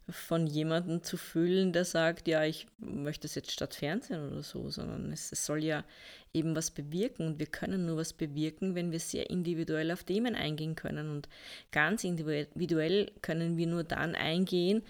von 0.10 0.48
jemandem 0.48 1.02
zu 1.02 1.16
füllen, 1.16 1.72
der 1.72 1.86
sagt, 1.86 2.28
ja, 2.28 2.44
ich 2.44 2.68
möchte 2.78 3.26
es 3.26 3.36
jetzt 3.36 3.52
statt 3.52 3.74
Fernsehen 3.74 4.32
oder 4.32 4.44
so, 4.44 4.70
sondern 4.70 5.12
es, 5.14 5.32
es, 5.32 5.46
soll 5.46 5.64
ja 5.64 5.86
eben 6.34 6.56
was 6.56 6.72
bewirken 6.72 7.28
und 7.28 7.40
wir 7.40 7.46
können 7.46 7.86
nur 7.86 7.98
was 7.98 8.12
bewirken, 8.12 8.76
wenn 8.76 8.92
wir 8.92 9.00
sehr 9.00 9.30
individuell 9.30 9.92
auf 9.92 10.04
Themen 10.04 10.36
eingehen 10.36 10.76
können 10.76 11.10
und 11.10 11.30
ganz 11.72 12.04
individuell 12.04 13.12
können 13.22 13.56
wir 13.56 13.68
nur 13.68 13.86
dann 13.86 14.16
eingehen, 14.16 14.84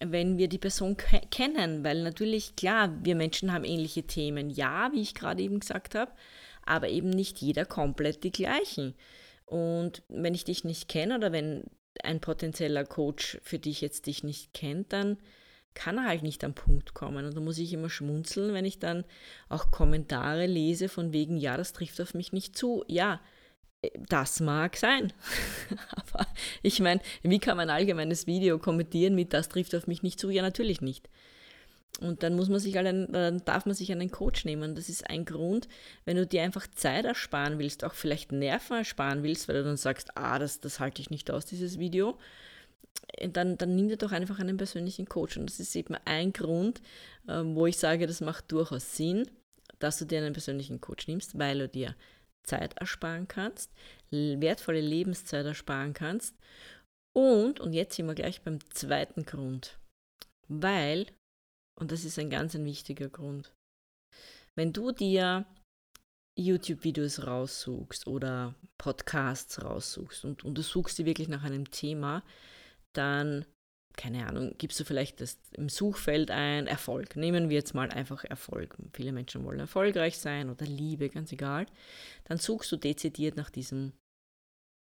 wenn 0.00 0.38
wir 0.38 0.48
die 0.48 0.58
Person 0.58 0.96
kennen, 1.30 1.84
weil 1.84 2.02
natürlich, 2.02 2.56
klar, 2.56 2.92
wir 3.02 3.16
Menschen 3.16 3.52
haben 3.52 3.64
ähnliche 3.64 4.04
Themen, 4.04 4.50
ja, 4.50 4.90
wie 4.92 5.02
ich 5.02 5.14
gerade 5.14 5.42
eben 5.42 5.60
gesagt 5.60 5.94
habe, 5.94 6.12
aber 6.64 6.88
eben 6.88 7.10
nicht 7.10 7.38
jeder 7.38 7.64
komplett 7.64 8.22
die 8.24 8.32
gleichen. 8.32 8.94
Und 9.46 10.02
wenn 10.08 10.34
ich 10.34 10.44
dich 10.44 10.64
nicht 10.64 10.88
kenne 10.88 11.16
oder 11.16 11.32
wenn 11.32 11.64
ein 12.04 12.20
potenzieller 12.20 12.84
Coach 12.84 13.38
für 13.42 13.58
dich 13.58 13.80
jetzt 13.80 14.06
dich 14.06 14.24
nicht 14.24 14.52
kennt, 14.52 14.92
dann 14.92 15.18
kann 15.74 15.98
er 15.98 16.06
halt 16.06 16.22
nicht 16.22 16.42
am 16.44 16.54
Punkt 16.54 16.94
kommen. 16.94 17.24
Und 17.24 17.36
da 17.36 17.40
muss 17.40 17.58
ich 17.58 17.72
immer 17.72 17.90
schmunzeln, 17.90 18.52
wenn 18.52 18.64
ich 18.64 18.78
dann 18.78 19.04
auch 19.48 19.70
Kommentare 19.70 20.46
lese 20.46 20.88
von 20.88 21.12
wegen, 21.12 21.36
ja, 21.36 21.56
das 21.56 21.72
trifft 21.72 22.00
auf 22.00 22.14
mich 22.14 22.32
nicht 22.32 22.56
zu. 22.56 22.84
Ja, 22.88 23.20
äh, 23.82 23.90
das 24.08 24.40
mag 24.40 24.76
sein. 24.76 25.12
Aber 25.90 26.26
ich 26.62 26.80
meine, 26.80 27.00
wie 27.22 27.38
kann 27.38 27.56
man 27.56 27.70
ein 27.70 27.76
allgemeines 27.76 28.26
Video 28.26 28.58
kommentieren 28.58 29.14
mit, 29.14 29.32
das 29.32 29.48
trifft 29.48 29.74
auf 29.74 29.86
mich 29.86 30.02
nicht 30.02 30.18
zu? 30.18 30.30
Ja, 30.30 30.42
natürlich 30.42 30.80
nicht. 30.80 31.08
Und 32.00 32.22
dann 32.22 32.36
muss 32.36 32.48
man 32.48 32.60
sich 32.60 32.78
einen, 32.78 33.10
dann 33.10 33.44
darf 33.44 33.66
man 33.66 33.74
sich 33.74 33.90
einen 33.90 34.10
Coach 34.10 34.44
nehmen. 34.44 34.76
Das 34.76 34.88
ist 34.88 35.08
ein 35.10 35.24
Grund, 35.24 35.68
wenn 36.04 36.16
du 36.16 36.26
dir 36.26 36.42
einfach 36.42 36.66
Zeit 36.68 37.04
ersparen 37.04 37.58
willst, 37.58 37.82
auch 37.84 37.94
vielleicht 37.94 38.30
Nerven 38.30 38.76
ersparen 38.76 39.24
willst, 39.24 39.48
weil 39.48 39.56
du 39.56 39.64
dann 39.64 39.76
sagst, 39.76 40.16
ah, 40.16 40.38
das, 40.38 40.60
das 40.60 40.78
halte 40.78 41.02
ich 41.02 41.10
nicht 41.10 41.30
aus, 41.30 41.44
dieses 41.44 41.78
Video, 41.78 42.16
dann, 43.32 43.58
dann 43.58 43.74
nimm 43.74 43.88
dir 43.88 43.96
doch 43.96 44.12
einfach 44.12 44.38
einen 44.38 44.56
persönlichen 44.56 45.06
Coach. 45.06 45.36
Und 45.38 45.50
das 45.50 45.58
ist 45.58 45.74
eben 45.74 45.96
ein 46.04 46.32
Grund, 46.32 46.80
ähm, 47.28 47.56
wo 47.56 47.66
ich 47.66 47.78
sage, 47.78 48.06
das 48.06 48.20
macht 48.20 48.52
durchaus 48.52 48.96
Sinn, 48.96 49.28
dass 49.80 49.98
du 49.98 50.04
dir 50.04 50.18
einen 50.18 50.32
persönlichen 50.32 50.80
Coach 50.80 51.08
nimmst, 51.08 51.38
weil 51.38 51.58
du 51.58 51.68
dir 51.68 51.96
Zeit 52.44 52.78
ersparen 52.78 53.28
kannst, 53.28 53.72
wertvolle 54.10 54.80
Lebenszeit 54.80 55.46
ersparen 55.46 55.94
kannst. 55.94 56.36
Und, 57.16 57.60
und 57.60 57.72
jetzt 57.72 57.96
sind 57.96 58.06
wir 58.06 58.14
gleich 58.14 58.42
beim 58.42 58.58
zweiten 58.70 59.24
Grund, 59.24 59.78
weil 60.46 61.06
und 61.78 61.92
das 61.92 62.04
ist 62.04 62.18
ein 62.18 62.30
ganz 62.30 62.54
ein 62.54 62.64
wichtiger 62.64 63.08
Grund. 63.08 63.54
Wenn 64.56 64.72
du 64.72 64.90
dir 64.92 65.46
YouTube-Videos 66.38 67.26
raussuchst 67.26 68.06
oder 68.06 68.54
Podcasts 68.78 69.62
raussuchst 69.62 70.24
und, 70.24 70.44
und 70.44 70.56
du 70.56 70.62
suchst 70.62 70.98
dir 70.98 71.04
wirklich 71.04 71.28
nach 71.28 71.42
einem 71.42 71.70
Thema, 71.70 72.22
dann, 72.96 73.44
keine 73.96 74.26
Ahnung, 74.26 74.54
gibst 74.58 74.78
du 74.78 74.84
vielleicht 74.84 75.20
das 75.20 75.38
im 75.52 75.68
Suchfeld 75.68 76.30
ein 76.30 76.66
Erfolg. 76.66 77.16
Nehmen 77.16 77.48
wir 77.48 77.56
jetzt 77.56 77.74
mal 77.74 77.90
einfach 77.90 78.24
Erfolg. 78.24 78.76
Viele 78.92 79.12
Menschen 79.12 79.44
wollen 79.44 79.60
erfolgreich 79.60 80.18
sein 80.18 80.50
oder 80.50 80.64
Liebe, 80.64 81.08
ganz 81.08 81.32
egal. 81.32 81.66
Dann 82.24 82.38
suchst 82.38 82.70
du 82.70 82.76
dezidiert 82.76 83.36
nach 83.36 83.50
diesem 83.50 83.92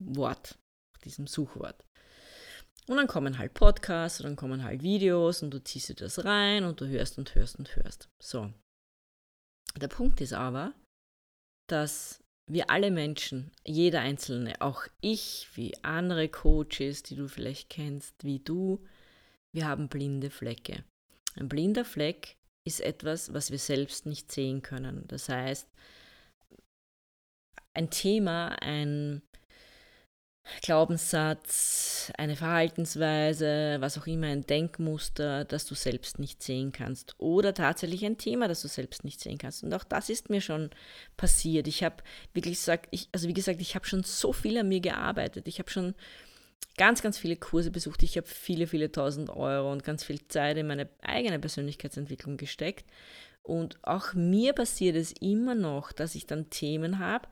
Wort, 0.04 0.60
nach 0.96 1.02
diesem 1.02 1.26
Suchwort. 1.26 1.87
Und 2.88 2.98
dann 2.98 3.08
kommen 3.08 3.38
halt 3.38 3.54
Podcasts 3.54 4.20
und 4.22 4.26
dann 4.26 4.36
kommen 4.36 4.64
halt 4.64 4.82
Videos 4.82 5.44
und 5.44 5.52
du 5.52 5.62
ziehst 5.62 5.90
dir 5.90 5.96
das 5.96 6.24
rein 6.24 6.64
und 6.64 6.80
du 6.80 6.88
hörst 6.88 7.18
und 7.18 7.36
hörst 7.36 7.60
und 7.60 7.76
hörst. 7.76 8.08
So. 8.22 8.52
Der 9.76 9.90
Punkt 9.90 10.22
ist 10.22 10.34
aber, 10.34 10.74
dass 11.68 12.24
wir 12.50 12.70
alle 12.70 12.92
Menschen, 12.92 13.52
jeder 13.66 14.00
Einzelne, 14.00 14.62
auch 14.62 14.88
ich, 15.02 15.50
wie 15.56 15.76
andere 15.84 16.30
Coaches, 16.30 17.04
die 17.04 17.16
du 17.16 17.28
vielleicht 17.28 17.70
kennst, 17.70 18.24
wie 18.24 18.40
du, 18.40 18.86
wir 19.52 19.68
haben 19.68 19.90
blinde 19.90 20.30
Flecke. 20.30 20.84
Ein 21.36 21.50
blinder 21.50 21.84
Fleck 21.84 22.38
ist 22.66 22.80
etwas, 22.80 23.34
was 23.34 23.52
wir 23.52 23.60
selbst 23.60 24.06
nicht 24.06 24.32
sehen 24.32 24.62
können. 24.62 25.06
Das 25.08 25.30
heißt, 25.30 25.70
ein 27.74 27.90
Thema, 27.90 28.62
ein, 28.62 29.22
Glaubenssatz, 30.62 32.12
eine 32.18 32.36
Verhaltensweise, 32.36 33.78
was 33.80 33.98
auch 33.98 34.08
immer, 34.08 34.28
ein 34.28 34.46
Denkmuster, 34.46 35.46
das 35.46 35.66
du 35.66 35.76
selbst 35.76 36.20
nicht 36.20 36.42
sehen 36.44 36.72
kannst. 36.72 37.16
Oder 37.18 37.54
tatsächlich 37.54 38.06
ein 38.06 38.18
Thema, 38.18 38.48
das 38.48 38.62
du 38.62 38.68
selbst 38.68 39.04
nicht 39.04 39.20
sehen 39.20 39.38
kannst. 39.38 39.64
Und 39.64 39.74
auch 39.74 39.84
das 39.84 40.10
ist 40.10 40.30
mir 40.30 40.42
schon 40.42 40.70
passiert. 41.18 41.68
Ich 41.68 41.84
habe 41.84 41.98
wirklich 42.34 42.56
gesagt, 42.56 42.88
ich, 42.92 43.10
also 43.12 43.28
wie 43.28 43.34
gesagt, 43.34 43.62
ich 43.62 43.76
habe 43.76 43.86
schon 43.86 44.04
so 44.04 44.34
viel 44.34 44.58
an 44.58 44.70
mir 44.70 44.80
gearbeitet. 44.80 45.48
Ich 45.48 45.60
habe 45.60 45.70
schon 45.70 45.96
ganz, 46.78 47.02
ganz 47.02 47.18
viele 47.18 47.36
Kurse 47.36 47.72
besucht. 47.72 48.04
Ich 48.04 48.18
habe 48.18 48.28
viele, 48.28 48.68
viele 48.68 48.92
tausend 48.92 49.30
Euro 49.30 49.72
und 49.72 49.84
ganz 49.84 50.04
viel 50.04 50.26
Zeit 50.28 50.58
in 50.58 50.68
meine 50.68 50.88
eigene 51.02 51.40
Persönlichkeitsentwicklung 51.40 52.38
gesteckt. 52.38 52.86
Und 53.44 53.78
auch 53.82 54.14
mir 54.14 54.54
passiert 54.54 54.96
es 54.96 55.14
immer 55.20 55.56
noch, 55.56 55.92
dass 55.92 56.16
ich 56.16 56.26
dann 56.28 56.50
Themen 56.50 57.00
habe, 57.00 57.28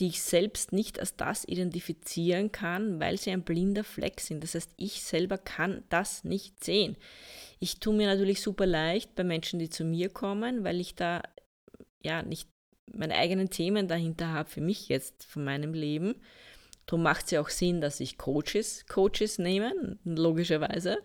die 0.00 0.08
ich 0.08 0.22
selbst 0.22 0.72
nicht 0.72 1.00
als 1.00 1.16
das 1.16 1.44
identifizieren 1.46 2.52
kann, 2.52 3.00
weil 3.00 3.18
sie 3.18 3.30
ein 3.30 3.42
blinder 3.42 3.84
Fleck 3.84 4.20
sind. 4.20 4.44
Das 4.44 4.54
heißt, 4.54 4.70
ich 4.76 5.02
selber 5.02 5.38
kann 5.38 5.82
das 5.88 6.24
nicht 6.24 6.62
sehen. 6.62 6.96
Ich 7.58 7.80
tue 7.80 7.94
mir 7.94 8.06
natürlich 8.06 8.40
super 8.40 8.66
leicht 8.66 9.14
bei 9.16 9.24
Menschen, 9.24 9.58
die 9.58 9.70
zu 9.70 9.84
mir 9.84 10.08
kommen, 10.08 10.62
weil 10.62 10.80
ich 10.80 10.94
da 10.94 11.22
ja 12.02 12.22
nicht 12.22 12.48
meine 12.92 13.16
eigenen 13.16 13.50
Themen 13.50 13.88
dahinter 13.88 14.28
habe 14.28 14.48
für 14.48 14.60
mich 14.60 14.88
jetzt 14.88 15.24
von 15.24 15.44
meinem 15.44 15.74
Leben. 15.74 16.14
Darum 16.86 17.02
macht 17.02 17.26
es 17.26 17.32
ja 17.32 17.40
auch 17.40 17.50
Sinn, 17.50 17.80
dass 17.80 18.00
ich 18.00 18.16
Coaches, 18.16 18.86
Coaches 18.86 19.38
nehme, 19.38 19.98
logischerweise. 20.04 20.98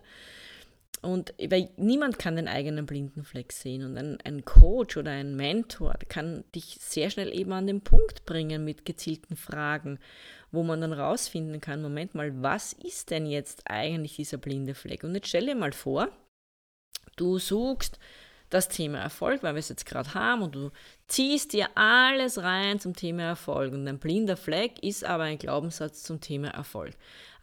Und 1.04 1.34
weil 1.38 1.68
niemand 1.76 2.18
kann 2.18 2.36
den 2.36 2.48
eigenen 2.48 2.86
blinden 2.86 3.24
Fleck 3.24 3.52
sehen. 3.52 3.84
Und 3.84 3.96
ein, 3.96 4.18
ein 4.24 4.44
Coach 4.44 4.96
oder 4.96 5.10
ein 5.10 5.36
Mentor 5.36 5.94
kann 6.08 6.44
dich 6.54 6.78
sehr 6.80 7.10
schnell 7.10 7.32
eben 7.32 7.52
an 7.52 7.66
den 7.66 7.82
Punkt 7.82 8.24
bringen 8.24 8.64
mit 8.64 8.84
gezielten 8.84 9.36
Fragen, 9.36 9.98
wo 10.50 10.62
man 10.62 10.80
dann 10.80 10.92
rausfinden 10.92 11.60
kann, 11.60 11.82
Moment 11.82 12.14
mal, 12.14 12.42
was 12.42 12.72
ist 12.72 13.10
denn 13.10 13.26
jetzt 13.26 13.62
eigentlich 13.70 14.16
dieser 14.16 14.38
blinde 14.38 14.74
Fleck? 14.74 15.04
Und 15.04 15.14
jetzt 15.14 15.28
stell 15.28 15.46
dir 15.46 15.54
mal 15.54 15.72
vor, 15.72 16.08
du 17.16 17.38
suchst 17.38 17.98
das 18.50 18.68
Thema 18.68 18.98
Erfolg, 18.98 19.42
weil 19.42 19.54
wir 19.54 19.58
es 19.58 19.68
jetzt 19.68 19.86
gerade 19.86 20.14
haben, 20.14 20.42
und 20.42 20.54
du 20.54 20.70
ziehst 21.08 21.52
dir 21.52 21.68
alles 21.74 22.42
rein 22.42 22.78
zum 22.78 22.94
Thema 22.94 23.22
Erfolg. 23.24 23.72
Und 23.72 23.86
ein 23.88 23.98
blinder 23.98 24.36
Fleck 24.36 24.82
ist 24.82 25.04
aber 25.04 25.24
ein 25.24 25.38
Glaubenssatz 25.38 26.04
zum 26.04 26.20
Thema 26.20 26.48
Erfolg. 26.48 26.94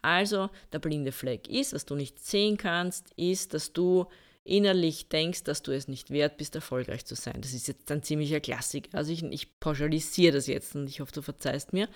Also 0.02 0.50
der 0.72 0.80
blinde 0.80 1.12
Fleck 1.12 1.48
ist, 1.48 1.72
was 1.72 1.86
du 1.86 1.94
nicht 1.94 2.18
sehen 2.24 2.56
kannst, 2.56 3.12
ist, 3.16 3.54
dass 3.54 3.72
du 3.72 4.06
innerlich 4.44 5.08
denkst, 5.08 5.44
dass 5.44 5.62
du 5.62 5.70
es 5.72 5.86
nicht 5.86 6.10
wert 6.10 6.36
bist, 6.36 6.56
erfolgreich 6.56 7.04
zu 7.04 7.14
sein. 7.14 7.40
Das 7.40 7.52
ist 7.52 7.68
jetzt 7.68 7.90
ein 7.92 8.02
ziemlicher 8.02 8.40
Klassik. 8.40 8.88
Also 8.92 9.12
ich, 9.12 9.22
ich 9.22 9.60
pauschalisiere 9.60 10.34
das 10.34 10.48
jetzt 10.48 10.74
und 10.74 10.88
ich 10.88 11.00
hoffe, 11.00 11.12
du 11.12 11.22
verzeihst 11.22 11.72
mir. 11.72 11.88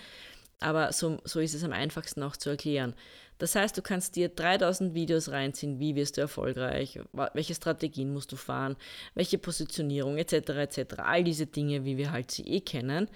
Aber 0.60 0.92
so, 0.92 1.18
so 1.24 1.40
ist 1.40 1.54
es 1.54 1.64
am 1.64 1.72
einfachsten 1.72 2.22
auch 2.22 2.36
zu 2.36 2.48
erklären. 2.48 2.94
Das 3.38 3.54
heißt, 3.54 3.76
du 3.76 3.82
kannst 3.82 4.16
dir 4.16 4.30
3000 4.30 4.94
Videos 4.94 5.30
reinziehen, 5.30 5.78
wie 5.78 5.94
wirst 5.94 6.16
du 6.16 6.22
erfolgreich, 6.22 7.00
welche 7.34 7.54
Strategien 7.54 8.12
musst 8.12 8.32
du 8.32 8.36
fahren, 8.36 8.76
welche 9.14 9.36
Positionierung 9.36 10.16
etc. 10.16 10.32
etc. 10.50 10.78
All 10.98 11.24
diese 11.24 11.46
Dinge, 11.46 11.84
wie 11.84 11.98
wir 11.98 12.12
halt 12.12 12.30
sie 12.30 12.44
eh 12.44 12.60
kennen 12.60 13.08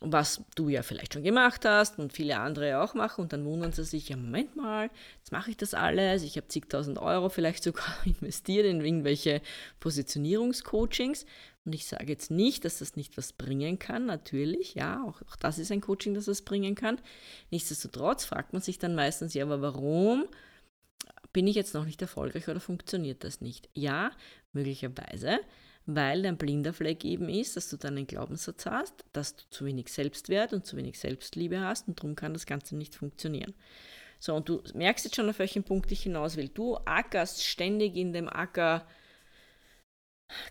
was 0.00 0.42
du 0.56 0.68
ja 0.68 0.82
vielleicht 0.82 1.14
schon 1.14 1.22
gemacht 1.22 1.64
hast 1.64 1.98
und 1.98 2.12
viele 2.12 2.38
andere 2.38 2.80
auch 2.80 2.94
machen. 2.94 3.22
Und 3.22 3.32
dann 3.32 3.44
wundern 3.44 3.72
sie 3.72 3.84
sich, 3.84 4.08
ja 4.08 4.16
Moment 4.16 4.56
mal, 4.56 4.90
jetzt 5.18 5.32
mache 5.32 5.50
ich 5.50 5.56
das 5.56 5.74
alles, 5.74 6.22
ich 6.22 6.36
habe 6.36 6.48
zigtausend 6.48 6.98
Euro 6.98 7.28
vielleicht 7.28 7.62
sogar 7.62 7.94
investiert 8.04 8.66
in 8.66 8.80
irgendwelche 8.80 9.40
Positionierungscoachings. 9.80 11.26
Und 11.64 11.74
ich 11.74 11.86
sage 11.86 12.06
jetzt 12.06 12.30
nicht, 12.30 12.64
dass 12.64 12.78
das 12.78 12.96
nicht 12.96 13.16
was 13.16 13.32
bringen 13.32 13.78
kann, 13.78 14.06
natürlich, 14.06 14.74
ja, 14.74 15.04
auch, 15.04 15.22
auch 15.22 15.36
das 15.36 15.58
ist 15.58 15.70
ein 15.70 15.80
Coaching, 15.80 16.14
das 16.14 16.26
es 16.26 16.42
bringen 16.42 16.74
kann. 16.74 16.98
Nichtsdestotrotz 17.52 18.24
fragt 18.24 18.52
man 18.52 18.62
sich 18.62 18.78
dann 18.78 18.96
meistens, 18.96 19.34
ja, 19.34 19.44
aber 19.44 19.62
warum 19.62 20.26
bin 21.32 21.46
ich 21.46 21.54
jetzt 21.54 21.74
noch 21.74 21.84
nicht 21.84 22.02
erfolgreich 22.02 22.48
oder 22.48 22.60
funktioniert 22.60 23.22
das 23.22 23.40
nicht? 23.40 23.68
Ja, 23.74 24.10
möglicherweise 24.52 25.38
weil 25.86 26.22
dein 26.22 26.36
blinder 26.36 26.72
Fleck 26.72 27.04
eben 27.04 27.28
ist, 27.28 27.56
dass 27.56 27.68
du 27.68 27.76
dann 27.76 27.96
einen 27.96 28.06
Glaubenssatz 28.06 28.66
hast, 28.66 29.04
dass 29.12 29.36
du 29.36 29.42
zu 29.50 29.64
wenig 29.64 29.88
Selbstwert 29.88 30.52
und 30.52 30.66
zu 30.66 30.76
wenig 30.76 30.98
Selbstliebe 30.98 31.60
hast 31.60 31.88
und 31.88 31.98
darum 31.98 32.14
kann 32.14 32.32
das 32.32 32.46
Ganze 32.46 32.76
nicht 32.76 32.94
funktionieren. 32.94 33.54
So, 34.18 34.34
und 34.34 34.48
du 34.48 34.62
merkst 34.74 35.04
jetzt 35.04 35.16
schon, 35.16 35.28
auf 35.28 35.40
welchen 35.40 35.64
Punkt 35.64 35.90
ich 35.90 36.04
hinaus 36.04 36.36
will. 36.36 36.48
Du 36.48 36.76
ackerst 36.76 37.42
ständig 37.42 37.96
in 37.96 38.12
dem 38.12 38.28
Acker 38.28 38.86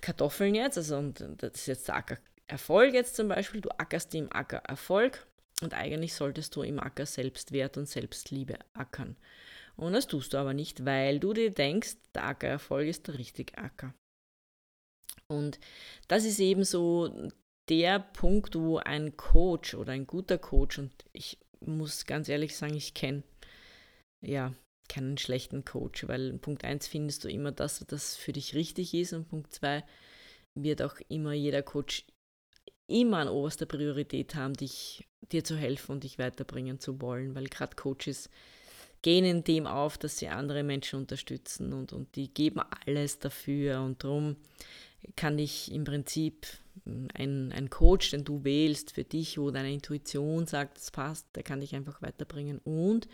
Kartoffeln 0.01 0.53
jetzt, 0.53 0.77
also 0.77 0.97
und 0.97 1.25
das 1.37 1.53
ist 1.53 1.67
jetzt 1.67 1.87
der 1.87 1.95
Acker 1.95 2.17
Erfolg 2.47 2.93
jetzt 2.93 3.15
zum 3.15 3.29
Beispiel, 3.29 3.61
du 3.61 3.69
ackerst 3.69 4.13
im 4.13 4.31
Acker 4.31 4.57
Erfolg 4.57 5.25
und 5.61 5.73
eigentlich 5.73 6.13
solltest 6.13 6.55
du 6.55 6.63
im 6.63 6.79
Acker 6.79 7.05
Selbstwert 7.05 7.77
und 7.77 7.87
Selbstliebe 7.87 8.59
ackern. 8.73 9.15
Und 9.77 9.93
das 9.93 10.07
tust 10.07 10.33
du 10.33 10.37
aber 10.37 10.53
nicht, 10.53 10.85
weil 10.85 11.19
du 11.19 11.33
dir 11.33 11.51
denkst, 11.51 11.95
der 12.13 12.25
Acker 12.25 12.47
Erfolg 12.47 12.89
ist 12.89 13.07
der 13.07 13.17
richtige 13.17 13.57
Acker. 13.57 13.93
Und 15.31 15.59
das 16.07 16.25
ist 16.25 16.39
eben 16.39 16.63
so 16.63 17.29
der 17.69 17.99
Punkt, 17.99 18.55
wo 18.55 18.77
ein 18.77 19.15
Coach 19.17 19.73
oder 19.73 19.93
ein 19.93 20.07
guter 20.07 20.37
Coach, 20.37 20.79
und 20.79 20.91
ich 21.13 21.39
muss 21.59 22.05
ganz 22.05 22.29
ehrlich 22.29 22.55
sagen, 22.55 22.75
ich 22.75 22.93
kenne 22.93 23.23
ja 24.21 24.53
keinen 24.89 25.17
schlechten 25.17 25.63
Coach, 25.63 26.07
weil 26.07 26.37
Punkt 26.39 26.63
1 26.65 26.87
findest 26.87 27.23
du 27.23 27.29
immer, 27.29 27.51
dass 27.51 27.79
das 27.87 28.15
für 28.15 28.33
dich 28.33 28.55
richtig 28.55 28.93
ist 28.93 29.13
und 29.13 29.29
Punkt 29.29 29.53
2 29.53 29.83
wird 30.55 30.81
auch 30.81 30.95
immer 31.07 31.31
jeder 31.31 31.63
Coach 31.63 32.05
immer 32.87 33.19
an 33.19 33.29
oberster 33.29 33.65
Priorität 33.65 34.35
haben, 34.35 34.53
dich, 34.53 35.07
dir 35.31 35.45
zu 35.45 35.55
helfen 35.55 35.93
und 35.93 36.03
dich 36.03 36.19
weiterbringen 36.19 36.79
zu 36.79 36.99
wollen, 37.01 37.35
weil 37.35 37.45
gerade 37.45 37.75
Coaches 37.77 38.29
gehen 39.01 39.25
in 39.25 39.43
dem 39.43 39.65
auf, 39.65 39.97
dass 39.97 40.17
sie 40.17 40.27
andere 40.27 40.63
Menschen 40.63 40.99
unterstützen 40.99 41.73
und, 41.73 41.93
und 41.93 42.15
die 42.15 42.33
geben 42.33 42.61
alles 42.85 43.19
dafür. 43.19 43.81
Und 43.81 44.03
darum 44.03 44.35
kann 45.15 45.37
dich 45.37 45.71
im 45.71 45.83
Prinzip 45.83 46.47
ein, 46.85 47.51
ein 47.51 47.69
Coach, 47.69 48.11
den 48.11 48.23
du 48.23 48.43
wählst 48.43 48.91
für 48.91 49.03
dich, 49.03 49.37
wo 49.37 49.51
deine 49.51 49.73
Intuition 49.73 50.47
sagt, 50.47 50.77
es 50.77 50.91
passt, 50.91 51.27
der 51.35 51.43
kann 51.43 51.61
dich 51.61 51.75
einfach 51.75 52.01
weiterbringen 52.01 52.59
und 52.59 53.07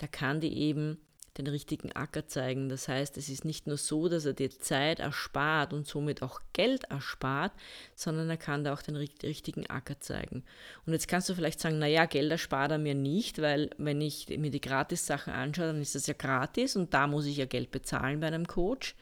der 0.00 0.08
kann 0.08 0.40
dir 0.40 0.50
eben 0.50 0.98
den 1.38 1.46
richtigen 1.46 1.92
Acker 1.92 2.26
zeigen. 2.26 2.68
Das 2.68 2.88
heißt, 2.88 3.16
es 3.16 3.28
ist 3.28 3.44
nicht 3.44 3.66
nur 3.66 3.78
so, 3.78 4.08
dass 4.08 4.26
er 4.26 4.34
dir 4.34 4.50
Zeit 4.50 5.00
erspart 5.00 5.72
und 5.72 5.86
somit 5.86 6.22
auch 6.22 6.40
Geld 6.52 6.84
erspart, 6.84 7.52
sondern 7.94 8.28
er 8.28 8.36
kann 8.36 8.64
dir 8.64 8.72
auch 8.72 8.82
den 8.82 8.96
richtigen 8.96 9.66
Acker 9.66 9.98
zeigen. 10.00 10.44
Und 10.84 10.92
jetzt 10.92 11.08
kannst 11.08 11.28
du 11.28 11.34
vielleicht 11.34 11.60
sagen, 11.60 11.78
naja, 11.78 12.04
Geld 12.04 12.30
erspart 12.30 12.72
er 12.72 12.78
mir 12.78 12.94
nicht, 12.94 13.40
weil 13.40 13.70
wenn 13.78 14.00
ich 14.00 14.28
mir 14.28 14.50
die 14.50 14.60
Gratis-Sachen 14.60 15.32
anschaue, 15.32 15.68
dann 15.68 15.80
ist 15.80 15.94
das 15.94 16.06
ja 16.06 16.14
gratis 16.14 16.76
und 16.76 16.92
da 16.92 17.06
muss 17.06 17.26
ich 17.26 17.38
ja 17.38 17.46
Geld 17.46 17.70
bezahlen 17.70 18.20
bei 18.20 18.26
einem 18.26 18.46
Coach. 18.46 18.94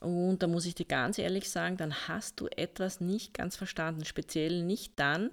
Und 0.00 0.42
da 0.42 0.46
muss 0.46 0.66
ich 0.66 0.74
dir 0.74 0.84
ganz 0.84 1.18
ehrlich 1.18 1.50
sagen, 1.50 1.76
dann 1.76 2.08
hast 2.08 2.40
du 2.40 2.48
etwas 2.48 3.00
nicht 3.00 3.32
ganz 3.32 3.56
verstanden, 3.56 4.04
speziell 4.04 4.62
nicht 4.62 4.92
dann, 4.96 5.30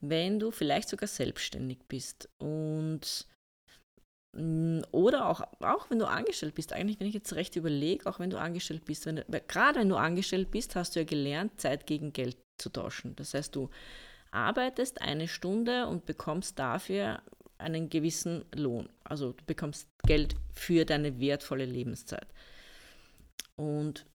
wenn 0.00 0.38
du 0.38 0.50
vielleicht 0.50 0.88
sogar 0.88 1.08
selbstständig 1.08 1.78
bist. 1.88 2.28
Und 2.38 3.26
mm, 4.32 4.80
oder 4.92 5.28
auch, 5.28 5.40
auch 5.60 5.88
wenn 5.90 5.98
du 5.98 6.06
angestellt 6.06 6.54
bist, 6.54 6.72
eigentlich, 6.72 7.00
wenn 7.00 7.06
ich 7.06 7.14
jetzt 7.14 7.34
recht 7.34 7.56
überlege, 7.56 8.06
auch 8.06 8.18
wenn 8.18 8.30
du 8.30 8.38
angestellt 8.38 8.84
bist, 8.84 9.06
wenn, 9.06 9.24
gerade 9.48 9.80
wenn 9.80 9.88
du 9.88 9.96
angestellt 9.96 10.50
bist, 10.50 10.76
hast 10.76 10.94
du 10.94 11.00
ja 11.00 11.06
gelernt, 11.06 11.60
Zeit 11.60 11.86
gegen 11.86 12.12
Geld 12.12 12.36
zu 12.58 12.68
tauschen. 12.68 13.16
Das 13.16 13.32
heißt, 13.32 13.56
du 13.56 13.70
arbeitest 14.30 15.00
eine 15.00 15.28
Stunde 15.28 15.86
und 15.86 16.04
bekommst 16.04 16.58
dafür 16.58 17.22
einen 17.58 17.88
gewissen 17.88 18.44
Lohn. 18.54 18.88
Also 19.04 19.32
du 19.32 19.44
bekommst 19.46 19.88
Geld 20.06 20.36
für 20.52 20.84
deine 20.84 21.18
wertvolle 21.20 21.64
Lebenszeit. 21.64 22.26
Und 23.56 24.06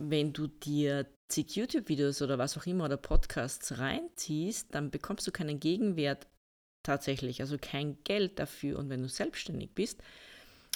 wenn 0.00 0.32
du 0.32 0.46
dir 0.46 1.06
zig 1.28 1.56
YouTube-Videos 1.56 2.22
oder 2.22 2.38
was 2.38 2.56
auch 2.56 2.66
immer 2.66 2.84
oder 2.84 2.96
Podcasts 2.96 3.78
reinziehst, 3.78 4.74
dann 4.74 4.90
bekommst 4.90 5.26
du 5.26 5.32
keinen 5.32 5.60
Gegenwert 5.60 6.26
tatsächlich, 6.84 7.40
also 7.40 7.56
kein 7.60 8.02
Geld 8.04 8.38
dafür. 8.38 8.78
Und 8.78 8.88
wenn 8.88 9.02
du 9.02 9.08
selbstständig 9.08 9.74
bist 9.74 10.02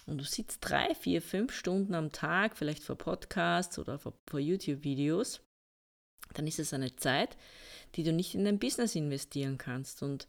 und 0.07 0.19
du 0.19 0.25
sitzt 0.25 0.59
drei, 0.61 0.95
vier, 0.95 1.23
fünf 1.23 1.55
Stunden 1.55 1.95
am 1.95 2.12
Tag, 2.12 2.57
vielleicht 2.57 2.83
vor 2.83 2.97
Podcasts 2.97 3.79
oder 3.79 3.99
vor, 3.99 4.14
vor 4.29 4.41
YouTube-Videos, 4.41 5.41
dann 6.35 6.47
ist 6.47 6.59
es 6.59 6.73
eine 6.73 6.97
Zeit, 6.97 7.37
die 7.95 8.02
du 8.02 8.12
nicht 8.12 8.35
in 8.35 8.45
dein 8.45 8.59
Business 8.59 8.95
investieren 8.95 9.59
kannst. 9.59 10.02
Und 10.02 10.29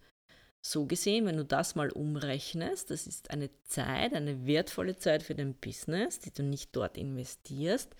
so 0.65 0.86
gesehen, 0.86 1.25
wenn 1.25 1.38
du 1.38 1.43
das 1.43 1.75
mal 1.75 1.91
umrechnest, 1.91 2.89
das 2.89 3.05
ist 3.05 3.32
eine 3.32 3.50
Zeit, 3.65 4.13
eine 4.13 4.46
wertvolle 4.46 4.96
Zeit 4.96 5.22
für 5.22 5.36
dein 5.36 5.55
Business, 5.55 6.20
die 6.20 6.32
du 6.32 6.41
nicht 6.41 6.75
dort 6.75 6.98
investierst, 6.98 7.93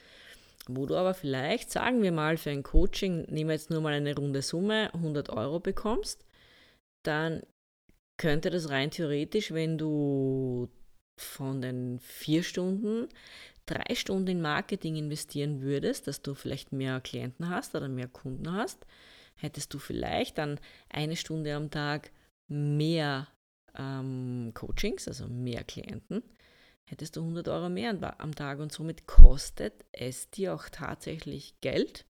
wo 0.68 0.86
du 0.86 0.96
aber 0.96 1.14
vielleicht, 1.14 1.72
sagen 1.72 2.02
wir 2.02 2.14
mal, 2.14 2.38
für 2.38 2.52
ein 2.52 2.64
Coaching, 2.64 3.24
nehmen 3.24 3.50
wir 3.50 3.56
jetzt 3.56 3.70
nur 3.70 3.82
mal 3.82 3.94
eine 3.94 4.16
runde 4.16 4.42
Summe, 4.42 4.94
100 4.94 5.30
Euro 5.30 5.60
bekommst, 5.60 6.26
dann 7.04 7.44
könnte 8.18 8.50
das 8.50 8.70
rein 8.70 8.92
theoretisch, 8.92 9.52
wenn 9.52 9.78
du 9.78 10.70
von 11.18 11.62
den 11.62 12.00
vier 12.00 12.44
Stunden 12.44 13.10
drei 13.66 13.96
Stunden 13.96 14.28
in 14.28 14.42
Marketing 14.42 14.96
investieren 14.96 15.62
würdest, 15.62 16.08
dass 16.08 16.22
du 16.22 16.34
vielleicht 16.34 16.72
mehr 16.72 17.00
Klienten 17.02 17.50
hast 17.50 17.76
oder 17.76 17.88
mehr 17.88 18.08
Kunden 18.08 18.52
hast, 18.52 18.86
hättest 19.36 19.74
du 19.74 19.80
vielleicht 19.80 20.38
dann 20.38 20.60
eine 20.90 21.16
Stunde 21.16 21.54
am 21.56 21.72
Tag 21.72 22.12
mehr 22.48 23.28
ähm, 23.78 24.52
Coachings, 24.54 25.08
also 25.08 25.28
mehr 25.28 25.64
Klienten, 25.64 26.24
hättest 26.86 27.16
du 27.16 27.22
100 27.22 27.48
Euro 27.48 27.70
mehr 27.70 27.98
am 28.20 28.36
Tag 28.36 28.60
und 28.60 28.72
somit 28.72 29.08
kostet 29.08 29.86
es 29.92 30.30
dir 30.30 30.54
auch 30.54 30.70
tatsächlich 30.70 31.60
Geld, 31.62 32.06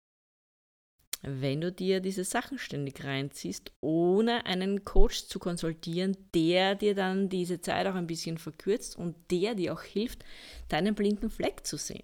wenn 1.26 1.62
du 1.62 1.72
dir 1.72 2.02
diese 2.02 2.26
Sachen 2.26 2.60
ständig 2.60 3.04
reinziehst, 3.04 3.72
ohne 3.80 4.46
einen 4.46 4.84
Coach 4.84 5.28
zu 5.28 5.40
konsultieren, 5.40 6.18
der 6.36 6.76
dir 6.76 6.96
dann 6.96 7.30
diese 7.30 7.62
Zeit 7.62 7.88
auch 7.88 7.96
ein 7.96 8.08
bisschen 8.08 8.38
verkürzt 8.38 8.98
und 8.98 9.16
der 9.32 9.56
dir 9.56 9.74
auch 9.74 9.84
hilft, 9.84 10.26
deinen 10.68 10.96
blinden 10.96 11.30
Fleck 11.30 11.66
zu 11.66 11.78
sehen. 11.78 12.04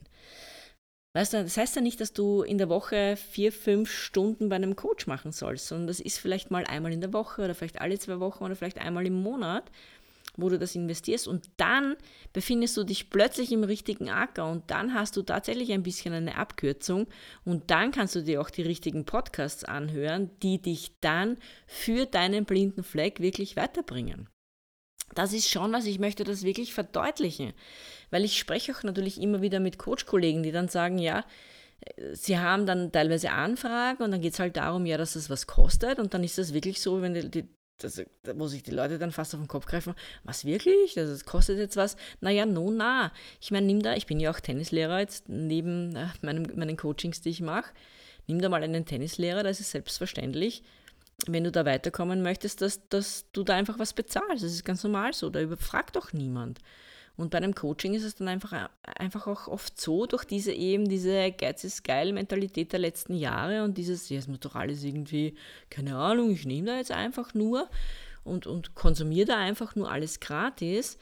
Weißt 1.19 1.33
du, 1.33 1.43
das 1.43 1.57
heißt 1.57 1.75
ja 1.75 1.81
nicht, 1.81 1.99
dass 1.99 2.13
du 2.13 2.43
in 2.43 2.57
der 2.57 2.69
Woche 2.69 3.17
vier, 3.17 3.51
fünf 3.51 3.91
Stunden 3.91 4.47
bei 4.47 4.55
einem 4.55 4.77
Coach 4.77 5.05
machen 5.05 5.33
sollst, 5.33 5.67
sondern 5.67 5.88
das 5.88 5.99
ist 5.99 6.17
vielleicht 6.17 6.49
mal 6.49 6.63
einmal 6.63 6.93
in 6.93 7.01
der 7.01 7.11
Woche 7.11 7.43
oder 7.43 7.53
vielleicht 7.53 7.81
alle 7.81 7.99
zwei 7.99 8.21
Wochen 8.21 8.45
oder 8.45 8.55
vielleicht 8.55 8.77
einmal 8.77 9.05
im 9.05 9.21
Monat 9.21 9.69
wo 10.38 10.47
du 10.47 10.57
das 10.57 10.75
investierst 10.75 11.27
und 11.27 11.49
dann 11.57 11.97
befindest 12.31 12.77
du 12.77 12.85
dich 12.85 13.09
plötzlich 13.09 13.51
im 13.51 13.65
richtigen 13.65 14.09
Acker 14.09 14.49
und 14.49 14.71
dann 14.71 14.93
hast 14.93 15.17
du 15.17 15.21
tatsächlich 15.21 15.73
ein 15.73 15.83
bisschen 15.83 16.13
eine 16.13 16.38
Abkürzung 16.38 17.07
und 17.43 17.69
dann 17.69 17.91
kannst 17.91 18.15
du 18.15 18.21
dir 18.23 18.39
auch 18.39 18.49
die 18.49 18.61
richtigen 18.61 19.03
Podcasts 19.03 19.65
anhören, 19.65 20.29
die 20.41 20.61
dich 20.61 20.93
dann 21.01 21.35
für 21.67 22.05
deinen 22.05 22.45
blinden 22.45 22.83
Fleck 22.83 23.19
wirklich 23.19 23.57
weiterbringen. 23.57 24.29
Das 25.15 25.33
ist 25.33 25.49
schon 25.49 25.73
was, 25.73 25.85
ich 25.85 25.99
möchte 25.99 26.23
das 26.23 26.43
wirklich 26.43 26.73
verdeutlichen, 26.73 27.53
weil 28.12 28.25
ich 28.25 28.38
spreche 28.38 28.74
auch 28.74 28.84
natürlich 28.84 29.22
immer 29.22 29.42
wieder 29.42 29.60
mit 29.60 29.78
Coach-Kollegen, 29.78 30.43
die 30.43 30.52
dann 30.52 30.67
sagen, 30.67 30.98
ja, 30.98 31.26
sie 32.13 32.38
haben 32.38 32.65
dann 32.65 32.91
teilweise 32.91 33.32
Anfragen 33.32 34.04
und 34.04 34.12
dann 34.12 34.22
geht 34.22 34.34
es 34.34 34.39
halt 34.39 34.58
darum, 34.58 34.86
ja, 34.86 34.98
dass 34.98 35.15
es 35.15 35.30
was 35.30 35.48
kostet 35.48 36.00
und 36.00 36.13
dann 36.13 36.24
ist 36.24 36.38
das 36.38 36.54
wirklich 36.54 36.82
so, 36.82 37.02
wenn 37.02 37.13
die, 37.13 37.30
die, 37.30 37.48
das, 37.78 38.04
wo 38.36 38.48
sich 38.48 38.63
die 38.63 38.72
Leute 38.72 39.00
dann 39.00 39.12
fast 39.12 39.34
auf 39.34 39.39
den 39.39 39.48
Kopf 39.48 39.65
greifen, 39.65 39.95
was 40.24 40.45
wirklich? 40.45 40.98
Also 40.98 41.13
das 41.13 41.26
kostet 41.26 41.58
jetzt 41.58 41.78
was? 41.78 41.95
Naja, 42.19 42.45
no, 42.45 42.72
na. 42.72 43.13
Ich 43.39 43.52
meine, 43.52 43.65
nimm 43.67 43.82
da, 43.82 43.95
ich 43.95 44.06
bin 44.06 44.19
ja 44.19 44.32
auch 44.32 44.39
Tennislehrer 44.39 45.00
jetzt 45.00 45.30
neben 45.30 45.95
äh, 45.95 46.08
meinem, 46.22 46.43
meinen 46.56 46.78
Coachings, 46.78 47.22
die 47.22 47.30
ich 47.30 47.41
mache. 47.41 47.72
Nimm 48.28 48.41
da 48.41 48.50
mal 48.50 48.62
einen 48.62 48.86
Tennislehrer, 48.86 49.43
das 49.43 49.60
ist 49.60 49.72
selbstverständlich, 49.72 50.63
wenn 51.28 51.43
du 51.43 51.52
da 51.52 51.65
weiterkommen 51.65 52.22
möchtest, 52.22 52.62
dass, 52.62 52.88
dass 52.89 53.26
du 53.32 53.43
da 53.43 53.56
einfach 53.56 53.80
was 53.80 53.93
bezahlst. 53.93 54.43
Das 54.43 54.52
ist 54.52 54.65
ganz 54.65 54.84
normal 54.84 55.13
so, 55.13 55.30
da 55.30 55.41
überfragt 55.41 55.95
doch 55.95 56.13
niemand. 56.13 56.60
Und 57.19 57.32
bei 57.32 57.38
einem 57.38 57.53
Coaching 57.53 57.95
ist 57.95 58.05
es 58.05 58.15
dann 58.15 58.29
einfach, 58.29 58.69
einfach 58.82 59.27
auch 59.27 59.49
oft 59.49 59.79
so, 59.79 60.05
durch 60.05 60.23
diese 60.23 60.53
eben, 60.53 60.88
diese 60.88 61.34
Geiz 61.34 61.65
ist 61.65 61.84
geil 61.84 62.13
Mentalität 62.13 62.71
der 62.71 62.79
letzten 62.79 63.13
Jahre 63.13 63.65
und 63.65 63.77
dieses, 63.77 64.08
ja, 64.08 64.19
es 64.19 64.29
muss 64.29 64.39
doch 64.39 64.55
alles 64.55 64.86
irgendwie, 64.86 65.36
keine 65.69 65.97
Ahnung, 65.97 66.32
ich 66.32 66.45
nehme 66.45 66.67
da 66.67 66.77
jetzt 66.77 66.93
einfach 66.93 67.34
nur 67.34 67.67
und, 68.23 68.47
und 68.47 68.73
konsumiere 68.73 69.25
da 69.25 69.38
einfach 69.38 69.75
nur 69.75 69.91
alles 69.91 70.21
gratis, 70.21 70.97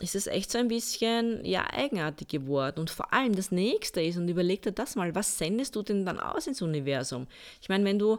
ist 0.00 0.16
es 0.16 0.26
echt 0.26 0.50
so 0.50 0.58
ein 0.58 0.66
bisschen, 0.66 1.44
ja, 1.44 1.72
eigenartig 1.72 2.26
geworden. 2.26 2.80
Und 2.80 2.90
vor 2.90 3.12
allem 3.12 3.36
das 3.36 3.52
nächste 3.52 4.02
ist, 4.02 4.16
und 4.16 4.28
überleg 4.28 4.62
dir 4.62 4.72
das 4.72 4.96
mal, 4.96 5.14
was 5.14 5.38
sendest 5.38 5.76
du 5.76 5.82
denn 5.82 6.04
dann 6.04 6.18
aus 6.18 6.48
ins 6.48 6.62
Universum? 6.62 7.28
Ich 7.62 7.68
meine, 7.68 7.84
wenn 7.84 8.00
du 8.00 8.18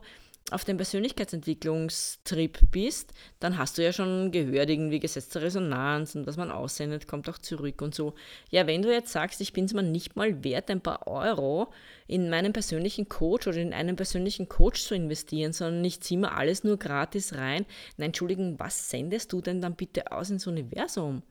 auf 0.50 0.66
dem 0.66 0.78
Persönlichkeitsentlungstrip 0.78 2.60
bist, 2.72 3.14
dann 3.40 3.58
hast 3.58 3.78
du 3.78 3.84
ja 3.84 3.94
schon 3.94 4.32
gehört, 4.32 4.70
irgendwie 4.70 5.00
gesetzte 5.00 5.42
Resonanz 5.42 6.16
und 6.16 6.28
was 6.28 6.36
man 6.36 6.52
aussendet, 6.52 7.08
kommt 7.08 7.30
auch 7.30 7.38
zurück 7.38 7.82
und 7.82 7.96
so. 7.96 8.16
Ja, 8.50 8.68
wenn 8.68 8.82
du 8.82 8.92
jetzt 8.92 9.12
sagst, 9.12 9.40
ich 9.40 9.54
bin 9.54 9.66
es 9.66 9.74
mir 9.74 9.84
nicht 9.84 10.16
mal 10.16 10.44
wert, 10.44 10.70
ein 10.70 10.82
paar 10.82 11.08
Euro 11.08 11.72
in 12.08 12.30
meinen 12.30 12.54
persönlichen 12.54 13.08
Coach 13.08 13.48
oder 13.48 13.58
in 13.58 13.74
einen 13.74 13.96
persönlichen 13.96 14.50
Coach 14.50 14.84
zu 14.84 14.96
investieren, 14.96 15.54
sondern 15.54 15.86
ich 15.86 16.02
ziehe 16.02 16.20
mir 16.20 16.34
alles 16.34 16.64
nur 16.64 16.78
gratis 16.78 17.36
rein. 17.36 17.66
Nein, 17.98 18.08
Entschuldigung, 18.08 18.60
was 18.60 18.90
sendest 18.90 19.32
du 19.32 19.42
denn 19.42 19.62
dann 19.62 19.76
bitte 19.76 20.12
aus 20.12 20.32
ins 20.32 20.48
Universum? 20.48 21.24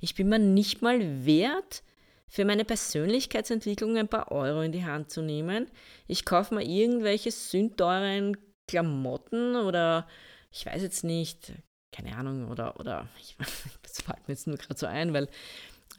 Ich 0.00 0.14
bin 0.14 0.28
mir 0.28 0.38
nicht 0.38 0.82
mal 0.82 1.24
wert, 1.24 1.82
für 2.28 2.44
meine 2.44 2.64
Persönlichkeitsentwicklung 2.64 3.96
ein 3.96 4.08
paar 4.08 4.32
Euro 4.32 4.62
in 4.62 4.72
die 4.72 4.84
Hand 4.84 5.10
zu 5.10 5.22
nehmen. 5.22 5.70
Ich 6.06 6.24
kaufe 6.24 6.54
mir 6.54 6.64
irgendwelche 6.64 7.30
sündteuren 7.30 8.36
Klamotten 8.68 9.56
oder 9.56 10.06
ich 10.50 10.66
weiß 10.66 10.82
jetzt 10.82 11.04
nicht, 11.04 11.52
keine 11.92 12.16
Ahnung, 12.16 12.50
oder, 12.50 12.78
oder 12.80 13.08
ich, 13.20 13.36
das 13.82 14.02
fällt 14.02 14.26
mir 14.26 14.34
jetzt 14.34 14.46
nur 14.46 14.56
gerade 14.56 14.78
so 14.78 14.86
ein, 14.86 15.12
weil 15.12 15.28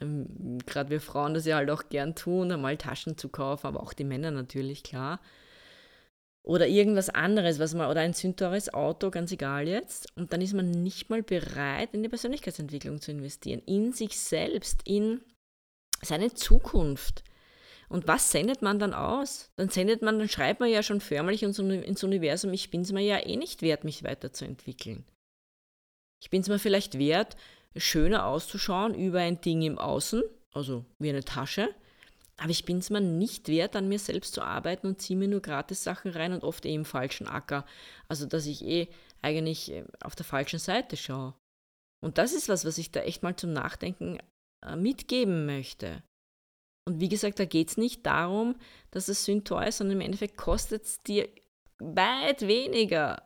ähm, 0.00 0.58
gerade 0.66 0.90
wir 0.90 1.00
Frauen 1.00 1.34
das 1.34 1.46
ja 1.46 1.56
halt 1.56 1.70
auch 1.70 1.88
gern 1.88 2.14
tun, 2.14 2.52
einmal 2.52 2.76
Taschen 2.76 3.16
zu 3.16 3.28
kaufen, 3.28 3.66
aber 3.66 3.82
auch 3.82 3.92
die 3.92 4.04
Männer 4.04 4.30
natürlich, 4.30 4.82
klar. 4.82 5.20
Oder 6.44 6.66
irgendwas 6.66 7.10
anderes, 7.10 7.58
was 7.58 7.74
man, 7.74 7.90
oder 7.90 8.00
ein 8.00 8.14
sündteures 8.14 8.72
Auto, 8.72 9.10
ganz 9.10 9.32
egal 9.32 9.68
jetzt. 9.68 10.16
Und 10.16 10.32
dann 10.32 10.40
ist 10.40 10.54
man 10.54 10.70
nicht 10.70 11.10
mal 11.10 11.22
bereit, 11.22 11.90
in 11.92 12.02
die 12.02 12.08
Persönlichkeitsentwicklung 12.08 13.00
zu 13.00 13.10
investieren, 13.10 13.60
in 13.66 13.92
sich 13.92 14.18
selbst, 14.18 14.80
in 14.84 15.20
seine 16.02 16.34
Zukunft. 16.34 17.24
Und 17.88 18.06
was 18.06 18.30
sendet 18.30 18.60
man 18.60 18.78
dann 18.78 18.92
aus? 18.92 19.50
Dann 19.56 19.70
sendet 19.70 20.02
man, 20.02 20.18
dann 20.18 20.28
schreibt 20.28 20.60
man 20.60 20.68
ja 20.68 20.82
schon 20.82 21.00
förmlich 21.00 21.42
ins 21.42 21.58
Universum, 21.58 22.52
ich 22.52 22.70
bin 22.70 22.82
es 22.82 22.92
mir 22.92 23.02
ja 23.02 23.18
eh 23.18 23.36
nicht 23.36 23.62
wert, 23.62 23.84
mich 23.84 24.04
weiterzuentwickeln. 24.04 25.04
Ich 26.20 26.30
bin 26.30 26.42
es 26.42 26.48
mir 26.48 26.58
vielleicht 26.58 26.98
wert, 26.98 27.36
schöner 27.76 28.26
auszuschauen 28.26 28.94
über 28.94 29.20
ein 29.20 29.40
Ding 29.40 29.62
im 29.62 29.78
Außen, 29.78 30.22
also 30.52 30.84
wie 30.98 31.08
eine 31.08 31.24
Tasche, 31.24 31.68
aber 32.38 32.50
ich 32.50 32.64
bin 32.64 32.78
es 32.78 32.88
mir 32.88 33.00
nicht 33.00 33.48
wert, 33.48 33.74
an 33.74 33.88
mir 33.88 33.98
selbst 33.98 34.34
zu 34.34 34.42
arbeiten 34.42 34.86
und 34.86 35.02
ziehe 35.02 35.18
mir 35.18 35.28
nur 35.28 35.42
gratis 35.42 35.82
Sachen 35.82 36.12
rein 36.12 36.32
und 36.32 36.44
oft 36.44 36.64
eh 36.64 36.74
im 36.74 36.84
falschen 36.84 37.26
Acker. 37.26 37.66
Also 38.06 38.26
dass 38.26 38.46
ich 38.46 38.64
eh 38.64 38.88
eigentlich 39.22 39.72
äh, 39.72 39.84
auf 40.00 40.14
der 40.14 40.24
falschen 40.24 40.60
Seite 40.60 40.96
schaue. 40.96 41.34
Und 42.00 42.16
das 42.16 42.32
ist 42.32 42.48
was, 42.48 42.64
was 42.64 42.78
ich 42.78 42.92
da 42.92 43.00
echt 43.00 43.24
mal 43.24 43.34
zum 43.34 43.52
Nachdenken 43.52 44.18
mitgeben 44.76 45.46
möchte. 45.46 46.02
Und 46.84 47.00
wie 47.00 47.08
gesagt, 47.08 47.38
da 47.38 47.44
geht 47.44 47.68
es 47.68 47.76
nicht 47.76 48.06
darum, 48.06 48.56
dass 48.90 49.08
es 49.08 49.24
sündteuer 49.24 49.66
ist, 49.66 49.78
sondern 49.78 49.98
im 49.98 50.06
Endeffekt 50.06 50.36
kostet 50.36 50.84
es 50.84 51.02
dir 51.02 51.28
weit 51.78 52.46
weniger, 52.46 53.22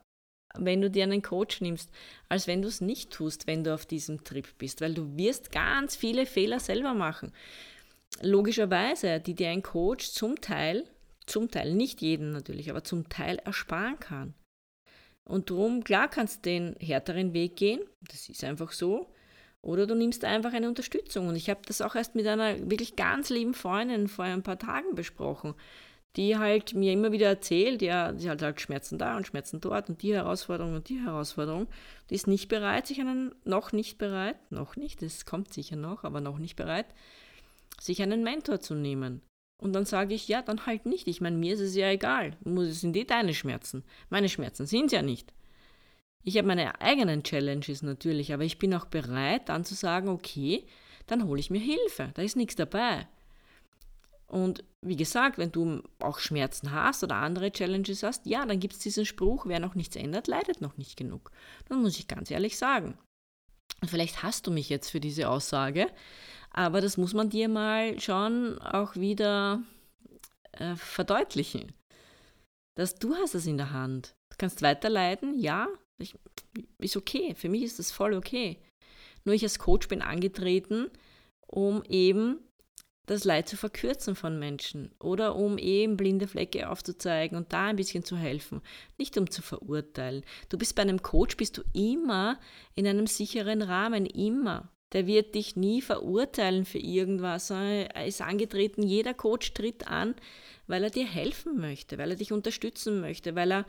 wenn 0.55 0.81
du 0.81 0.90
dir 0.90 1.05
einen 1.05 1.23
Coach 1.23 1.61
nimmst, 1.61 1.90
als 2.29 2.47
wenn 2.47 2.61
du 2.61 2.68
es 2.68 2.81
nicht 2.81 3.12
tust, 3.12 3.47
wenn 3.47 3.64
du 3.64 3.73
auf 3.73 3.87
diesem 3.87 4.25
Trip 4.25 4.47
bist, 4.59 4.81
weil 4.81 4.95
du 4.95 5.16
wirst 5.16 5.53
ganz 5.53 5.97
viele 5.97 6.27
Fehler 6.27 6.61
selber 6.61 6.92
machen. 6.92 7.33
Logischerweise, 8.21 9.21
die 9.21 9.35
dir 9.35 9.51
ein 9.51 9.62
Coach 9.62 10.11
zum 10.11 10.40
Teil, 10.40 10.85
zum 11.27 11.51
Teil, 11.51 11.73
nicht 11.73 12.03
jeden 12.03 12.33
natürlich, 12.33 12.68
aber 12.68 12.85
zum 12.85 13.09
Teil 13.09 13.38
ersparen 13.38 13.99
kann. 13.99 14.35
Und 15.25 15.51
darum, 15.51 15.85
klar 15.85 16.09
kannst 16.09 16.38
du 16.38 16.51
den 16.51 16.77
härteren 16.81 17.33
Weg 17.33 17.57
gehen, 17.57 17.81
das 18.01 18.29
ist 18.29 18.45
einfach 18.45 18.73
so, 18.73 19.09
Oder 19.62 19.87
du 19.87 19.94
nimmst 19.94 20.25
einfach 20.25 20.53
eine 20.53 20.68
Unterstützung. 20.68 21.29
Und 21.29 21.37
ich 21.37 21.48
habe 21.48 21.61
das 21.66 21.81
auch 21.81 21.94
erst 21.94 22.14
mit 22.14 22.27
einer 22.27 22.59
wirklich 22.68 22.96
ganz 22.96 23.31
lieben 23.31 23.55
Freundin 23.55 24.09
vor 24.09 24.25
ein 24.25 24.42
paar 24.42 24.59
Tagen 24.59 24.94
besprochen, 24.94 25.55
die 26.16 26.37
halt 26.37 26.75
mir 26.75 26.92
immer 26.92 27.12
wieder 27.12 27.29
erzählt, 27.29 27.81
ja, 27.81 28.12
sie 28.16 28.29
hat 28.29 28.42
halt 28.42 28.61
Schmerzen 28.61 28.98
da 28.98 29.16
und 29.16 29.27
Schmerzen 29.27 29.61
dort 29.61 29.88
und 29.88 30.03
die 30.03 30.14
Herausforderung 30.14 30.75
und 30.75 30.88
die 30.88 31.01
Herausforderung. 31.01 31.68
Die 32.11 32.16
ist 32.16 32.27
nicht 32.27 32.48
bereit, 32.48 32.87
sich 32.88 33.01
einen, 33.01 33.35
noch 33.44 33.72
nicht 33.72 33.98
bereit, 33.98 34.37
noch 34.51 34.77
nicht, 34.77 35.03
es 35.03 35.25
kommt 35.25 35.55
sicher 35.55 35.77
noch, 35.77 36.05
aber 36.05 36.20
noch 36.20 36.38
nicht 36.38 36.57
bereit, 36.57 36.87
sich 37.81 38.03
einen 38.03 38.22
Mentor 38.25 38.61
zu 38.61 38.75
nehmen. 38.75 39.22
Und 39.62 39.75
dann 39.75 39.85
sage 39.85 40.12
ich, 40.12 40.27
ja, 40.27 40.42
dann 40.42 40.66
halt 40.66 40.87
nicht. 40.87 41.07
Ich 41.07 41.20
meine, 41.20 41.37
mir 41.37 41.55
ist 41.55 41.61
es 41.61 41.77
ja 41.77 41.88
egal. 41.88 42.37
Es 42.59 42.81
sind 42.81 42.96
eh 42.96 43.05
deine 43.05 43.33
Schmerzen. 43.33 43.85
Meine 44.11 44.29
Schmerzen 44.29 44.66
sind 44.66 44.87
es 44.87 44.92
ja 44.92 45.03
nicht. 45.03 45.33
Ich 46.24 46.37
habe 46.37 46.46
meine 46.46 46.80
eigenen 46.80 47.24
Challenges 47.24 47.82
natürlich, 47.82 48.32
aber 48.32 48.44
ich 48.44 48.58
bin 48.58 48.74
auch 48.74 48.87
bereit, 48.87 49.48
dann 49.48 49.64
zu 49.64 49.74
sagen, 49.74 50.08
okay, 50.08 50.66
dann 51.06 51.24
hole 51.24 51.40
ich 51.40 51.50
mir 51.50 51.61
Hilfe. 51.61 52.11
Da 52.14 52.22
ist 52.22 52.37
nichts 52.37 52.54
dabei. 52.54 53.08
Und 54.26 54.64
wie 54.80 54.96
gesagt, 54.96 55.37
wenn 55.37 55.52
du 55.52 55.82
auch 55.98 56.18
Schmerzen 56.18 56.72
hast 56.72 57.04
oder 57.04 57.16
andere 57.16 57.52
Challenges 57.52 58.02
hast, 58.02 58.24
ja, 58.24 58.46
dann 58.46 58.61
gibt 58.61 58.74
es 58.74 58.80
diesen 58.80 59.04
Spruch, 59.04 59.46
wer 59.46 59.61
noch 59.61 59.74
nichts 59.74 59.94
ändert, 59.94 60.26
leidet 60.26 60.61
noch 60.61 60.78
nicht 60.78 60.96
genug. 60.96 61.30
Dann 61.68 61.82
muss 61.82 61.98
ich 61.98 62.08
ganz 62.08 62.30
ehrlich 62.30 62.56
sagen. 62.56 62.96
Und 63.82 63.90
vielleicht 63.90 64.22
hast 64.22 64.46
du 64.46 64.50
mich 64.50 64.68
jetzt 64.68 64.90
für 64.90 65.00
diese 65.00 65.28
Aussage, 65.28 65.88
aber 66.50 66.80
das 66.80 66.96
muss 66.96 67.12
man 67.12 67.30
dir 67.30 67.48
mal 67.48 68.00
schon 68.00 68.58
auch 68.61 68.96
wieder 68.96 69.62
äh, 70.52 70.76
verdeutlichen. 70.76 71.72
Dass 72.74 72.94
du 72.94 73.14
hast 73.16 73.35
es 73.35 73.46
in 73.46 73.58
der 73.58 73.72
Hand. 73.72 74.14
Du 74.30 74.37
kannst 74.38 74.62
weiter 74.62 74.88
leiden, 74.88 75.38
ja, 75.38 75.68
ich, 75.98 76.14
ist 76.78 76.96
okay, 76.96 77.35
für 77.35 77.48
mich 77.48 77.62
ist 77.62 77.78
das 77.78 77.92
voll 77.92 78.14
okay. 78.14 78.59
Nur 79.24 79.35
ich 79.35 79.42
als 79.42 79.59
Coach 79.59 79.88
bin 79.88 80.02
angetreten, 80.02 80.90
um 81.46 81.83
eben 81.85 82.40
das 83.07 83.24
Leid 83.24 83.48
zu 83.48 83.57
verkürzen 83.57 84.14
von 84.14 84.38
Menschen 84.38 84.92
oder 85.00 85.35
um 85.37 85.59
eben 85.59 85.96
blinde 85.96 86.28
Flecke 86.28 86.70
aufzuzeigen 86.70 87.37
und 87.37 87.52
da 87.52 87.66
ein 87.66 87.76
bisschen 87.76 88.05
zu 88.05 88.16
helfen, 88.16 88.62
nicht 88.96 89.18
um 89.18 89.28
zu 89.31 89.42
verurteilen. 89.42 90.24
Du 90.48 90.57
bist 90.57 90.74
bei 90.74 90.83
einem 90.83 91.02
Coach, 91.02 91.37
bist 91.37 91.59
du 91.59 91.62
immer 91.72 92.38
in 92.74 92.87
einem 92.87 93.07
sicheren 93.07 93.62
Rahmen, 93.62 94.07
immer. 94.07 94.68
Der 94.92 95.07
wird 95.07 95.35
dich 95.35 95.57
nie 95.57 95.81
verurteilen 95.81 96.64
für 96.64 96.78
irgendwas. 96.78 97.50
Er 97.50 98.07
ist 98.07 98.20
angetreten, 98.20 98.83
jeder 98.83 99.14
Coach 99.14 99.55
tritt 99.55 99.88
an, 99.88 100.14
weil 100.66 100.85
er 100.85 100.90
dir 100.90 101.07
helfen 101.07 101.59
möchte, 101.59 101.98
weil 101.98 102.11
er 102.11 102.16
dich 102.16 102.31
unterstützen 102.31 103.00
möchte, 103.00 103.35
weil 103.35 103.52
er 103.52 103.66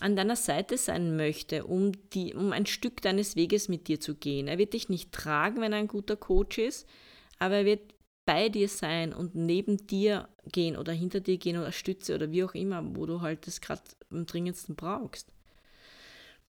an 0.00 0.16
deiner 0.16 0.36
Seite 0.36 0.76
sein 0.76 1.16
möchte, 1.16 1.64
um, 1.64 1.92
die, 2.10 2.34
um 2.34 2.52
ein 2.52 2.66
Stück 2.66 3.00
deines 3.02 3.36
Weges 3.36 3.68
mit 3.68 3.88
dir 3.88 4.00
zu 4.00 4.14
gehen. 4.14 4.48
Er 4.48 4.58
wird 4.58 4.72
dich 4.72 4.88
nicht 4.88 5.12
tragen, 5.12 5.60
wenn 5.60 5.72
er 5.72 5.78
ein 5.78 5.88
guter 5.88 6.16
Coach 6.16 6.58
ist, 6.58 6.86
aber 7.38 7.56
er 7.56 7.64
wird 7.64 7.94
bei 8.26 8.48
dir 8.48 8.68
sein 8.68 9.12
und 9.12 9.34
neben 9.34 9.86
dir 9.86 10.28
gehen 10.50 10.76
oder 10.76 10.92
hinter 10.92 11.20
dir 11.20 11.36
gehen 11.38 11.58
oder 11.58 11.72
Stütze 11.72 12.14
oder 12.14 12.30
wie 12.30 12.44
auch 12.44 12.54
immer, 12.54 12.82
wo 12.96 13.06
du 13.06 13.20
halt 13.20 13.46
das 13.46 13.60
gerade 13.60 13.82
am 14.10 14.26
dringendsten 14.26 14.76
brauchst. 14.76 15.32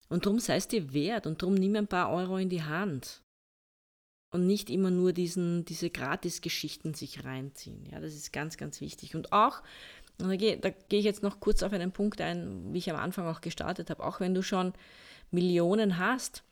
Und 0.08 0.26
darum 0.26 0.40
sei 0.40 0.58
es 0.58 0.68
dir 0.68 0.94
wert 0.94 1.26
und 1.26 1.42
darum 1.42 1.56
nimm 1.56 1.76
ein 1.76 1.88
paar 1.88 2.12
Euro 2.12 2.38
in 2.38 2.50
die 2.50 2.64
Hand. 2.64 3.22
Und 4.32 4.48
nicht 4.48 4.70
immer 4.70 4.92
nur 4.92 5.14
diesen, 5.14 5.64
diese 5.66 5.90
Gratis-Geschichten 5.90 6.94
sich 6.94 7.24
reinziehen. 7.24 7.86
Ja, 7.86 8.02
das 8.02 8.14
ist 8.14 8.34
ganz, 8.34 8.58
ganz 8.58 8.82
wichtig. 8.82 9.16
Und 9.16 9.32
auch, 9.32 9.64
und 10.22 10.30
da 10.30 10.36
gehe, 10.36 10.58
da 10.58 10.70
gehe 10.70 11.00
ich 11.00 11.06
jetzt 11.06 11.24
noch 11.24 11.40
kurz 11.40 11.64
auf 11.64 11.74
einen 11.74 11.92
Punkt 11.92 12.22
ein, 12.22 12.74
wie 12.74 12.78
ich 12.78 12.90
am 12.90 12.96
Anfang 12.96 13.28
auch 13.28 13.42
gestartet 13.42 13.90
habe. 13.90 14.04
Auch 14.04 14.20
wenn 14.20 14.34
du 14.34 14.42
schon 14.42 14.74
Millionen 15.32 15.98
hast 15.98 16.44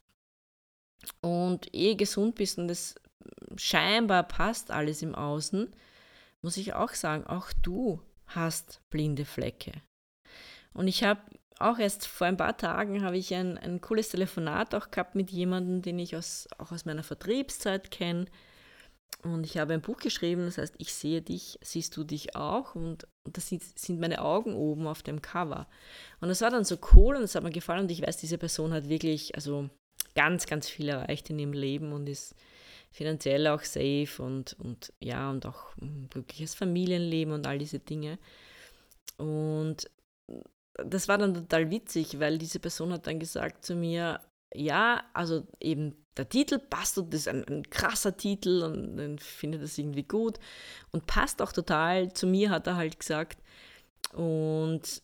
und 1.22 1.74
eh 1.74 1.96
gesund 1.96 2.36
bist 2.36 2.58
und 2.58 2.70
es 2.70 2.96
scheinbar 3.56 4.24
passt 4.24 4.72
alles 4.72 5.02
im 5.02 5.16
Außen, 5.16 5.74
muss 6.42 6.58
ich 6.58 6.74
auch 6.74 6.94
sagen, 6.94 7.26
auch 7.26 7.52
du 7.62 8.02
hast 8.28 8.82
blinde 8.90 9.26
Flecke. 9.26 9.72
Und 10.74 10.88
ich 10.88 11.04
habe 11.04 11.22
auch 11.60 11.78
erst 11.78 12.08
vor 12.08 12.28
ein 12.28 12.38
paar 12.38 12.58
Tagen 12.58 13.04
habe 13.04 13.18
ich 13.18 13.34
ein, 13.34 13.58
ein 13.58 13.80
cooles 13.80 14.10
Telefonat 14.10 14.76
auch 14.76 14.92
gehabt 14.92 15.16
mit 15.16 15.32
jemandem, 15.32 15.82
den 15.82 16.00
ich 16.00 16.16
aus, 16.16 16.48
auch 16.58 16.72
aus 16.72 16.86
meiner 16.86 17.04
Vertriebszeit 17.04 17.92
kenne. 17.92 18.26
Und 19.22 19.46
ich 19.46 19.58
habe 19.58 19.74
ein 19.74 19.82
Buch 19.82 19.98
geschrieben, 19.98 20.46
das 20.46 20.58
heißt, 20.58 20.76
ich 20.80 20.94
sehe 20.94 21.22
dich, 21.22 21.58
siehst 21.62 21.96
du 21.96 22.04
dich 22.04 22.36
auch? 22.36 22.76
Und, 22.76 23.08
und 23.26 23.38
das 23.38 23.48
sind, 23.50 24.00
meine 24.00 24.22
Augen 24.22 24.54
oben 24.54 24.88
auf 24.88 25.02
dem 25.02 25.22
Cover. 25.22 25.68
Und 26.20 26.28
das 26.28 26.42
war 26.42 26.50
dann 26.50 26.66
so 26.66 26.78
cool 26.94 27.16
und 27.16 27.22
das 27.22 27.36
hat 27.36 27.44
mir 27.44 27.52
gefallen. 27.52 27.84
Und 27.84 27.92
ich 27.92 28.02
weiß, 28.02 28.18
diese 28.18 28.38
Person 28.38 28.74
hat 28.74 28.90
wirklich, 28.90 29.36
also 29.36 29.70
ganz, 30.14 30.46
ganz 30.46 30.68
viel 30.68 30.90
erreicht 30.90 31.30
in 31.30 31.40
ihrem 31.40 31.54
Leben 31.54 31.94
und 31.94 32.08
ist 32.10 32.36
finanziell 32.92 33.48
auch 33.48 33.62
safe 33.62 34.22
und, 34.22 34.54
und 34.60 34.94
ja, 35.00 35.30
und 35.30 35.46
auch 35.46 35.76
ein 35.82 36.08
glückliches 36.10 36.54
Familienleben 36.54 37.34
und 37.34 37.48
all 37.48 37.58
diese 37.58 37.80
Dinge. 37.80 38.20
Und 39.18 39.90
das 40.76 41.08
war 41.08 41.18
dann 41.18 41.34
total 41.34 41.72
witzig, 41.72 42.20
weil 42.20 42.38
diese 42.38 42.60
Person 42.60 42.92
hat 42.92 43.08
dann 43.08 43.20
gesagt 43.20 43.66
zu 43.66 43.76
mir, 43.76 44.20
ja, 44.56 45.04
also 45.14 45.48
eben 45.60 45.96
der 46.18 46.30
Titel 46.30 46.60
passt 46.60 46.98
und 46.98 47.14
das 47.14 47.22
ist 47.22 47.28
ein, 47.28 47.44
ein 47.48 47.70
krasser 47.70 48.16
Titel 48.16 48.64
und 48.64 48.98
dann 48.98 49.18
findet 49.18 49.64
das 49.64 49.78
irgendwie 49.78 50.04
gut 50.04 50.40
und 50.92 51.08
passt 51.08 51.42
auch 51.42 51.52
total 51.52 52.14
zu 52.14 52.28
mir, 52.28 52.50
hat 52.50 52.68
er 52.68 52.76
halt 52.76 53.00
gesagt. 53.00 53.42
Und 54.14 55.02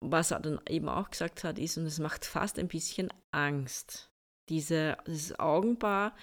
was 0.00 0.30
er 0.30 0.40
dann 0.40 0.60
eben 0.68 0.88
auch 0.88 1.10
gesagt 1.10 1.44
hat, 1.44 1.58
ist, 1.58 1.78
und 1.78 1.86
es 1.86 1.98
macht 1.98 2.24
fast 2.24 2.58
ein 2.58 2.68
bisschen 2.68 3.08
Angst, 3.30 4.10
diese, 4.48 4.96
dieses 5.06 5.38
Augenpaar 5.38 6.14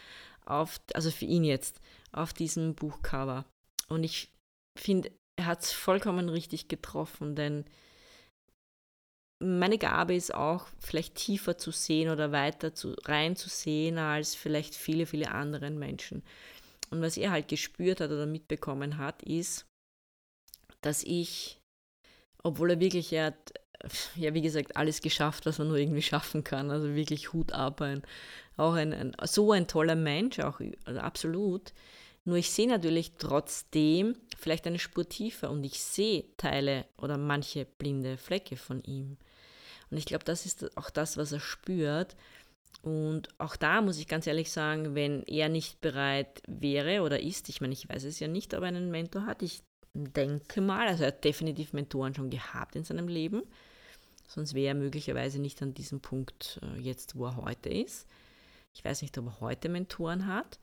auf, 0.45 0.79
also 0.93 1.09
für 1.09 1.25
ihn 1.25 1.43
jetzt, 1.43 1.81
auf 2.11 2.33
diesem 2.33 2.75
Buchcover. 2.75 3.45
Und 3.87 4.03
ich 4.03 4.31
finde, 4.77 5.11
er 5.35 5.47
hat 5.47 5.63
es 5.63 5.71
vollkommen 5.71 6.29
richtig 6.29 6.67
getroffen, 6.67 7.35
denn 7.35 7.65
meine 9.43 9.77
Gabe 9.77 10.15
ist 10.15 10.33
auch, 10.33 10.67
vielleicht 10.79 11.15
tiefer 11.15 11.57
zu 11.57 11.71
sehen 11.71 12.09
oder 12.09 12.31
weiter 12.31 12.73
zu, 12.73 12.95
reinzusehen 13.05 13.97
als 13.97 14.35
vielleicht 14.35 14.75
viele, 14.75 15.05
viele 15.05 15.31
andere 15.31 15.69
Menschen. 15.69 16.23
Und 16.89 17.01
was 17.01 17.17
er 17.17 17.31
halt 17.31 17.47
gespürt 17.47 18.01
hat 18.01 18.11
oder 18.11 18.25
mitbekommen 18.25 18.97
hat, 18.97 19.23
ist, 19.23 19.65
dass 20.81 21.03
ich, 21.03 21.59
obwohl 22.43 22.71
er 22.71 22.79
wirklich, 22.79 23.11
er 23.11 23.27
hat, 23.27 23.53
ja, 24.15 24.33
wie 24.33 24.41
gesagt, 24.41 24.77
alles 24.77 25.01
geschafft, 25.01 25.45
was 25.45 25.57
man 25.57 25.67
nur 25.67 25.77
irgendwie 25.77 26.01
schaffen 26.01 26.43
kann, 26.43 26.71
also 26.71 26.95
wirklich 26.95 27.33
Hut 27.33 27.51
ab, 27.51 27.81
ein, 27.81 28.03
auch 28.57 28.73
ein, 28.73 28.93
ein 28.93 29.15
so 29.25 29.51
ein 29.51 29.67
toller 29.67 29.95
Mensch, 29.95 30.39
auch 30.39 30.59
also 30.85 30.99
absolut. 30.99 31.73
Nur 32.25 32.37
ich 32.37 32.51
sehe 32.51 32.67
natürlich 32.67 33.13
trotzdem 33.17 34.15
vielleicht 34.37 34.65
eine 34.67 34.79
Spur 34.79 35.07
tiefer 35.07 35.49
und 35.49 35.63
ich 35.63 35.81
sehe 35.81 36.25
Teile 36.37 36.85
oder 36.97 37.17
manche 37.17 37.65
blinde 37.65 38.17
Flecke 38.17 38.55
von 38.55 38.81
ihm. 38.83 39.17
Und 39.93 39.99
ich 39.99 40.05
glaube, 40.05 40.23
das 40.23 40.47
ist 40.47 40.75
auch 40.75 40.89
das, 40.89 41.17
was 41.17 41.31
er 41.31 41.39
spürt. 41.39 42.15
Und 42.81 43.29
auch 43.37 43.55
da 43.55 43.79
muss 43.79 43.99
ich 43.99 44.07
ganz 44.07 44.25
ehrlich 44.25 44.51
sagen, 44.51 44.95
wenn 44.95 45.21
er 45.23 45.49
nicht 45.49 45.81
bereit 45.81 46.41
wäre 46.47 47.03
oder 47.03 47.21
ist, 47.21 47.47
ich 47.47 47.61
meine, 47.61 47.73
ich 47.73 47.87
weiß 47.87 48.03
es 48.03 48.19
ja 48.19 48.27
nicht, 48.27 48.55
ob 48.55 48.61
er 48.61 48.69
einen 48.69 48.89
Mentor 48.89 49.27
hat, 49.27 49.43
ich 49.43 49.61
denke 49.93 50.61
mal, 50.61 50.87
also 50.87 51.03
er 51.03 51.09
hat 51.09 51.23
definitiv 51.23 51.73
Mentoren 51.73 52.15
schon 52.15 52.31
gehabt 52.31 52.75
in 52.75 52.83
seinem 52.83 53.07
Leben, 53.07 53.43
sonst 54.27 54.55
wäre 54.55 54.69
er 54.69 54.73
möglicherweise 54.73 55.39
nicht 55.39 55.61
an 55.61 55.75
diesem 55.75 56.01
Punkt 56.01 56.59
äh, 56.63 56.79
jetzt, 56.79 57.15
wo 57.15 57.27
er 57.27 57.37
heute 57.37 57.69
ist. 57.69 58.07
Ich 58.73 58.83
weiß 58.83 59.03
nicht, 59.03 59.15
ob 59.19 59.27
er 59.27 59.39
heute 59.41 59.69
Mentoren 59.69 60.25
hat, 60.25 60.57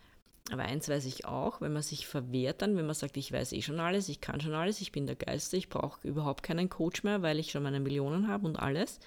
aber 0.52 0.62
eins 0.62 0.88
weiß 0.88 1.04
ich 1.06 1.24
auch, 1.24 1.60
wenn 1.60 1.72
man 1.72 1.82
sich 1.82 2.06
verwehrt 2.06 2.62
dann, 2.62 2.76
wenn 2.76 2.86
man 2.86 2.94
sagt, 2.94 3.16
ich 3.16 3.32
weiß 3.32 3.52
eh 3.52 3.62
schon 3.62 3.80
alles, 3.80 4.08
ich 4.08 4.20
kann 4.20 4.40
schon 4.40 4.54
alles, 4.54 4.80
ich 4.80 4.92
bin 4.92 5.06
der 5.06 5.16
Geiste, 5.16 5.56
ich 5.56 5.68
brauche 5.68 6.06
überhaupt 6.06 6.42
keinen 6.42 6.68
Coach 6.68 7.02
mehr, 7.02 7.22
weil 7.22 7.38
ich 7.38 7.50
schon 7.50 7.62
meine 7.62 7.80
Millionen 7.80 8.28
habe 8.28 8.46
und 8.46 8.56
alles, 8.56 8.98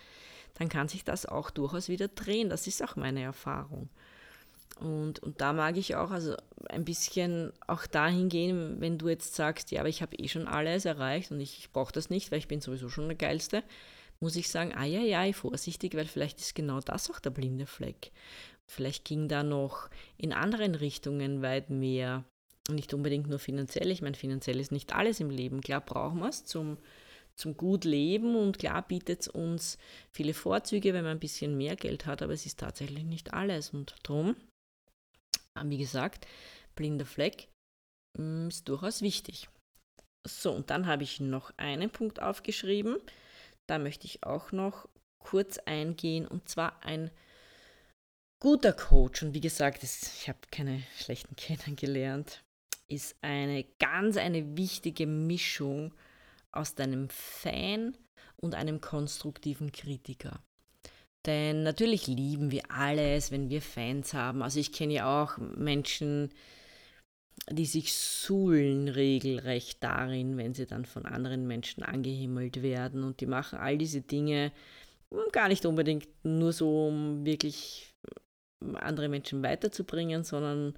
dann 0.56 0.70
kann 0.70 0.88
sich 0.88 1.04
das 1.04 1.26
auch 1.26 1.50
durchaus 1.50 1.90
wieder 1.90 2.08
drehen. 2.08 2.50
Das 2.50 2.68
ist 2.68 2.84
auch 2.84 2.96
meine 2.96 3.22
Erfahrung. 3.22 3.90
Und, 4.80 5.20
und 5.20 5.40
da 5.40 5.54
mag 5.54 5.78
ich 5.78 5.96
auch 5.96 6.12
also 6.12 6.36
ein 6.70 6.86
bisschen 6.86 7.54
auch 7.68 7.86
dahin 7.86 8.30
gehen, 8.30 8.80
wenn 8.80 8.98
du 8.98 9.08
jetzt 9.08 9.36
sagst, 9.36 9.72
ja, 9.72 9.82
aber 9.82 9.90
ich 9.90 10.02
habe 10.02 10.16
eh 10.16 10.28
schon 10.28 10.48
alles 10.48 10.86
erreicht 10.86 11.32
und 11.32 11.40
ich, 11.40 11.60
ich 11.60 11.72
brauche 11.72 11.92
das 11.92 12.10
nicht, 12.10 12.32
weil 12.32 12.40
ich 12.40 12.48
bin 12.48 12.60
sowieso 12.60 12.90
schon 12.90 13.08
der 13.08 13.18
Geilste, 13.18 13.64
muss 14.20 14.36
ich 14.36 14.50
sagen, 14.50 14.74
ah 14.76 14.86
ja, 14.86 15.02
ja, 15.02 15.32
vorsichtig, 15.34 15.96
weil 15.96 16.06
vielleicht 16.06 16.40
ist 16.40 16.56
genau 16.56 16.80
das 16.80 17.12
auch 17.12 17.20
der 17.20 17.30
blinde 17.30 17.66
Fleck. 17.68 18.12
Vielleicht 18.74 19.06
ging 19.06 19.28
da 19.28 19.44
noch 19.44 19.90
in 20.18 20.34
anderen 20.34 20.76
Richtungen 20.76 21.42
weit 21.42 21.70
mehr. 21.70 22.24
Nicht 22.70 22.94
unbedingt 22.94 23.28
nur 23.28 23.40
finanziell. 23.40 23.92
Ich 23.92 24.02
meine, 24.02 24.16
finanziell 24.16 24.60
ist 24.60 24.72
nicht 24.72 24.94
alles 24.94 25.20
im 25.20 25.30
Leben. 25.30 25.62
Klar 25.62 25.82
brauchen 25.82 26.20
wir 26.20 26.30
es 26.30 26.46
zum, 26.46 26.78
zum 27.36 27.56
gut 27.56 27.84
leben 27.84 28.36
und 28.36 28.58
klar 28.58 28.82
bietet 28.88 29.22
es 29.22 29.28
uns 29.28 29.78
viele 30.12 30.34
Vorzüge, 30.34 30.94
wenn 30.94 31.04
man 31.04 31.18
ein 31.18 31.20
bisschen 31.20 31.58
mehr 31.58 31.76
Geld 31.76 32.06
hat, 32.06 32.22
aber 32.22 32.34
es 32.34 32.46
ist 32.46 32.60
tatsächlich 32.60 33.04
nicht 33.04 33.34
alles. 33.34 33.70
Und 33.72 33.96
darum, 34.04 34.36
wie 35.64 35.78
gesagt, 35.78 36.26
blinder 36.76 37.06
Fleck 37.06 37.50
mm, 38.18 38.48
ist 38.48 38.68
durchaus 38.70 39.02
wichtig. 39.02 39.50
So, 40.26 40.52
und 40.52 40.70
dann 40.70 40.88
habe 40.88 41.04
ich 41.04 41.20
noch 41.20 41.52
einen 41.58 41.90
Punkt 41.90 42.22
aufgeschrieben. 42.22 42.98
Da 43.68 43.78
möchte 43.78 44.08
ich 44.08 44.24
auch 44.24 44.52
noch 44.52 44.88
kurz 45.20 45.58
eingehen, 45.60 46.28
und 46.28 46.50
zwar 46.50 46.84
ein 46.84 47.12
guter 48.44 48.74
Coach, 48.74 49.24
und 49.24 49.34
wie 49.34 49.40
gesagt, 49.40 49.84
ich 49.84 50.28
habe 50.28 50.38
keine 50.52 50.84
schlechten 51.00 51.36
kennengelernt, 51.38 52.44
ist 52.90 53.16
eine 53.22 53.64
ganz 53.80 54.18
eine 54.18 54.58
wichtige 54.58 55.08
Mischung 55.08 55.94
aus 56.52 56.76
deinem 56.76 57.08
Fan 57.08 57.98
und 58.36 58.54
einem 58.54 58.82
konstruktiven 58.82 59.72
Kritiker. 59.72 60.44
Denn 61.26 61.64
natürlich 61.64 62.08
lieben 62.08 62.52
wir 62.52 62.64
alles, 62.70 63.32
wenn 63.32 63.50
wir 63.50 63.62
Fans 63.62 64.14
haben. 64.14 64.44
Also 64.44 64.60
ich 64.60 64.74
kenne 64.74 64.96
ja 64.96 65.24
auch 65.24 65.38
Menschen, 65.38 66.30
die 67.50 67.66
sich 67.66 67.94
suhlen 67.94 68.90
regelrecht 68.90 69.82
darin, 69.82 70.36
wenn 70.36 70.54
sie 70.54 70.66
dann 70.66 70.86
von 70.86 71.06
anderen 71.06 71.48
Menschen 71.48 71.82
angehimmelt 71.82 72.62
werden. 72.62 73.06
Und 73.06 73.22
die 73.22 73.26
machen 73.26 73.58
all 73.58 73.78
diese 73.78 74.02
Dinge 74.02 74.52
gar 75.32 75.48
nicht 75.48 75.66
unbedingt 75.66 76.10
nur 76.24 76.52
so, 76.52 76.88
um 76.88 77.26
wirklich 77.26 77.94
andere 78.76 79.10
Menschen 79.10 79.44
weiterzubringen, 79.44 80.24
sondern 80.24 80.74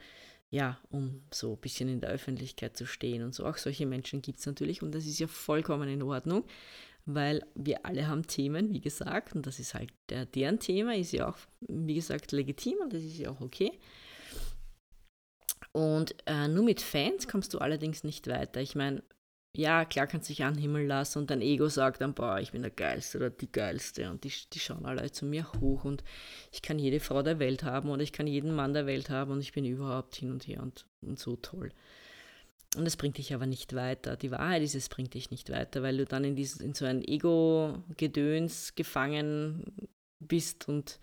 ja, 0.50 0.80
um 0.90 1.24
so 1.32 1.54
ein 1.54 1.60
bisschen 1.60 1.90
in 1.90 2.02
der 2.02 2.12
Öffentlichkeit 2.12 2.78
zu 2.78 2.86
stehen 2.86 3.24
und 3.24 3.34
so. 3.34 3.46
Auch 3.46 3.58
solche 3.58 3.86
Menschen 3.86 4.22
gibt 4.22 4.40
es 4.40 4.46
natürlich 4.46 4.82
und 4.82 4.94
das 4.94 5.06
ist 5.06 5.20
ja 5.20 5.28
vollkommen 5.28 5.90
in 5.90 6.02
Ordnung, 6.02 6.46
weil 7.06 7.46
wir 7.56 7.86
alle 7.86 8.08
haben 8.08 8.26
Themen, 8.26 8.72
wie 8.72 8.82
gesagt, 8.82 9.36
und 9.36 9.46
das 9.48 9.60
ist 9.60 9.74
halt 9.74 9.92
der, 10.10 10.26
deren 10.26 10.60
Thema, 10.60 10.96
ist 10.96 11.12
ja 11.12 11.30
auch, 11.30 11.38
wie 11.62 11.96
gesagt, 11.96 12.32
legitim 12.32 12.78
und 12.82 12.94
das 12.94 13.04
ist 13.04 13.18
ja 13.18 13.32
auch 13.32 13.42
okay. 13.42 13.72
Und 15.72 16.16
äh, 16.26 16.48
nur 16.48 16.64
mit 16.64 16.80
Fans 16.80 17.28
kommst 17.28 17.54
du 17.54 17.58
allerdings 17.58 18.06
nicht 18.06 18.28
weiter. 18.28 18.62
Ich 18.62 18.76
meine, 18.76 19.04
ja, 19.56 19.86
klar 19.86 20.08
kannst 20.08 20.30
du 20.30 20.34
dich 20.34 20.44
anhimmeln 20.44 20.88
lassen 20.88 21.20
und 21.20 21.30
dein 21.30 21.42
Ego 21.42 21.70
sagt 21.70 22.02
dann, 22.02 22.14
boah, 22.14 22.40
ich 22.40 22.52
bin 22.52 22.62
der 22.62 22.72
Geilste 22.72 23.18
oder 23.18 23.30
die 23.30 23.52
Geilste 23.52 24.10
und 24.10 24.24
die, 24.24 24.32
die 24.54 24.60
schauen 24.60 24.86
alle 24.86 25.12
zu 25.12 25.26
mir 25.26 25.52
hoch 25.60 25.86
und 25.86 26.04
ich 26.52 26.62
kann 26.62 26.80
jede 26.80 27.00
Frau 27.00 27.22
der 27.22 27.40
Welt 27.40 27.64
haben 27.64 27.90
oder 27.90 28.02
ich 28.02 28.12
kann 28.12 28.28
jeden 28.28 28.54
Mann 28.54 28.74
der 28.74 28.86
Welt 28.86 29.10
haben 29.10 29.32
und 29.32 29.42
ich 29.42 29.54
bin 29.54 29.66
überhaupt 29.66 30.16
hin 30.16 30.32
und 30.32 30.48
her 30.48 30.62
und, 30.62 30.86
und 31.02 31.20
so 31.20 31.36
toll. 31.36 31.72
Und 32.76 32.86
es 32.86 32.98
bringt 32.98 33.18
dich 33.18 33.34
aber 33.34 33.46
nicht 33.46 33.74
weiter. 33.74 34.18
Die 34.18 34.32
Wahrheit 34.32 34.62
ist, 34.62 34.76
es 34.76 34.90
bringt 34.90 35.14
dich 35.14 35.32
nicht 35.32 35.50
weiter, 35.50 35.82
weil 35.82 35.98
du 35.98 36.06
dann 36.06 36.26
in, 36.26 36.36
dieses, 36.36 36.60
in 36.60 36.74
so 36.74 36.86
ein 36.86 37.02
Ego-Gedöns 37.02 38.76
gefangen 38.76 39.90
bist 40.20 40.68
und 40.68 41.00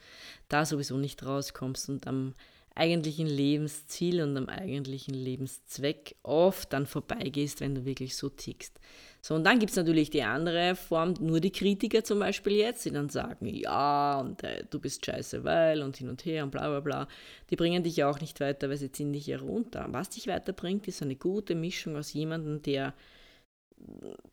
da 0.49 0.67
sowieso 0.67 0.99
nicht 0.99 1.25
rauskommst 1.25 1.89
und 1.89 2.07
am 2.07 2.35
eigentlichen 2.75 3.27
Lebensziel 3.27 4.23
und 4.23 4.37
am 4.37 4.49
eigentlichen 4.49 5.15
Lebenszweck 5.15 6.17
oft 6.23 6.73
dann 6.73 6.87
vorbeigehst, 6.87 7.61
wenn 7.61 7.75
du 7.75 7.85
wirklich 7.85 8.17
so 8.17 8.29
tickst. 8.29 8.81
So, 9.21 9.35
und 9.35 9.45
dann 9.45 9.61
gibt 9.61 9.71
es 9.71 9.77
natürlich 9.77 10.11
die 10.11 10.23
andere 10.23 10.75
Form, 10.75 11.15
nur 11.21 11.39
die 11.41 11.53
Kritiker 11.53 12.03
zum 12.03 12.19
Beispiel 12.19 12.55
jetzt, 12.55 12.85
die 12.85 12.91
dann 12.91 13.09
sagen, 13.09 13.47
ja, 13.47 14.19
und 14.19 14.43
äh, 14.43 14.65
du 14.69 14.81
bist 14.81 15.07
scheiße, 15.07 15.45
weil 15.45 15.83
und 15.83 15.97
hin 15.97 16.09
und 16.09 16.25
her 16.25 16.43
und 16.43 16.51
bla 16.51 16.69
bla 16.69 16.81
bla. 16.81 17.09
Die 17.51 17.57
bringen 17.57 17.85
dich 17.85 17.97
ja 17.97 18.11
auch 18.11 18.21
nicht 18.21 18.41
weiter, 18.41 18.69
weil 18.69 18.79
sie 18.79 18.91
ziehen 18.91 19.13
dich 19.13 19.29
herunter. 19.29 19.87
Was 19.91 20.11
dich 20.11 20.27
weiterbringt, 20.27 20.89
ist 20.89 21.03
eine 21.03 21.15
gute 21.15 21.55
Mischung 21.55 21.97
aus 21.97 22.13
jemandem, 22.13 22.63
der 22.63 22.95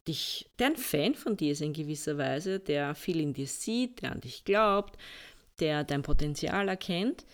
dich, 0.07 0.49
der 0.57 0.67
ein 0.67 0.75
Fan 0.75 1.13
von 1.13 1.37
dir 1.37 1.51
ist 1.51 1.61
in 1.61 1.73
gewisser 1.73 2.17
Weise, 2.17 2.59
der 2.59 2.95
viel 2.95 3.19
in 3.19 3.33
dir 3.33 3.47
sieht, 3.47 4.01
der 4.01 4.13
an 4.13 4.21
dich 4.21 4.43
glaubt, 4.43 4.97
der 5.59 5.83
dein 5.83 6.01
Potenzial 6.01 6.67
erkennt 6.67 7.25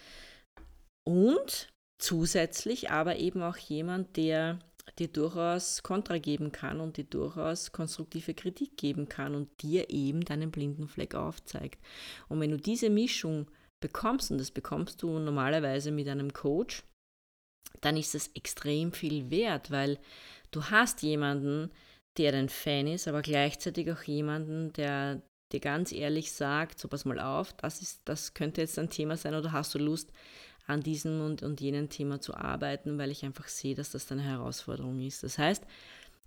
und 1.06 1.70
zusätzlich 1.98 2.92
aber 2.92 3.18
eben 3.18 3.42
auch 3.42 3.58
jemand, 3.58 4.18
der 4.18 4.60
dir 5.00 5.08
durchaus 5.08 5.84
Kontra 5.84 6.18
geben 6.18 6.52
kann 6.52 6.80
und 6.80 6.98
dir 6.98 7.06
durchaus 7.06 7.72
konstruktive 7.72 8.34
Kritik 8.34 8.78
geben 8.78 9.10
kann 9.10 9.36
und 9.36 9.62
dir 9.62 9.90
eben 9.90 10.22
deinen 10.24 10.52
blinden 10.52 10.88
Fleck 10.88 11.16
aufzeigt. 11.16 11.82
Und 12.30 12.40
wenn 12.40 12.52
du 12.52 12.58
diese 12.58 12.90
Mischung 12.90 13.48
bekommst, 13.82 14.32
und 14.32 14.38
das 14.38 14.52
bekommst 14.52 15.02
du 15.02 15.20
normalerweise 15.20 15.92
mit 15.92 16.08
einem 16.08 16.34
Coach, 16.34 16.84
dann 17.82 17.98
ist 17.98 18.14
das 18.14 18.30
extrem 18.36 18.94
viel 18.94 19.30
wert, 19.30 19.70
weil 19.72 20.00
du 20.52 20.64
hast 20.66 21.02
jemanden, 21.02 21.72
der 22.18 22.32
dein 22.32 22.50
Fan 22.50 22.88
ist, 22.88 23.08
aber 23.08 23.22
gleichzeitig 23.22 23.92
auch 23.92 24.04
jemanden, 24.04 24.72
der 24.74 25.22
dir 25.52 25.60
ganz 25.60 25.92
ehrlich 25.92 26.32
sagt, 26.32 26.80
so 26.80 26.88
pass 26.88 27.06
mal 27.06 27.20
auf, 27.20 27.54
das, 27.54 27.82
ist, 27.82 28.02
das 28.06 28.34
könnte 28.34 28.62
jetzt 28.62 28.80
ein 28.80 28.90
Thema 28.90 29.18
sein 29.18 29.36
oder 29.36 29.52
hast 29.52 29.76
du 29.76 29.80
Lust, 29.80 30.12
an 30.68 30.82
diesem 30.82 31.22
und, 31.22 31.44
und 31.44 31.62
jenem 31.62 31.90
Thema 31.90 32.20
zu 32.20 32.34
arbeiten, 32.36 32.98
weil 32.98 33.12
ich 33.12 33.24
einfach 33.24 33.48
sehe, 33.48 33.76
dass 33.76 33.92
das 33.92 34.12
eine 34.12 34.24
Herausforderung 34.24 35.00
ist. 35.00 35.24
Das 35.24 35.38
heißt, 35.38 35.64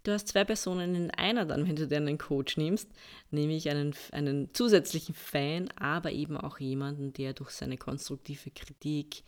du 0.05 0.13
hast 0.13 0.29
zwei 0.29 0.45
Personen 0.45 0.95
in 0.95 1.11
einer 1.11 1.45
dann, 1.45 1.67
wenn 1.69 1.77
du 1.77 1.87
dir 1.87 1.97
einen 1.97 2.19
Coach 2.19 2.57
nimmst, 2.57 2.89
nämlich 3.31 3.69
einen, 3.69 3.95
einen 4.13 4.55
zusätzlichen 4.55 5.15
Fan, 5.15 5.69
aber 5.77 6.13
eben 6.13 6.37
auch 6.37 6.61
jemanden, 6.61 7.13
der 7.13 7.33
durch 7.33 7.51
seine 7.51 7.77
konstruktive 7.77 8.51
Kritik 8.51 9.25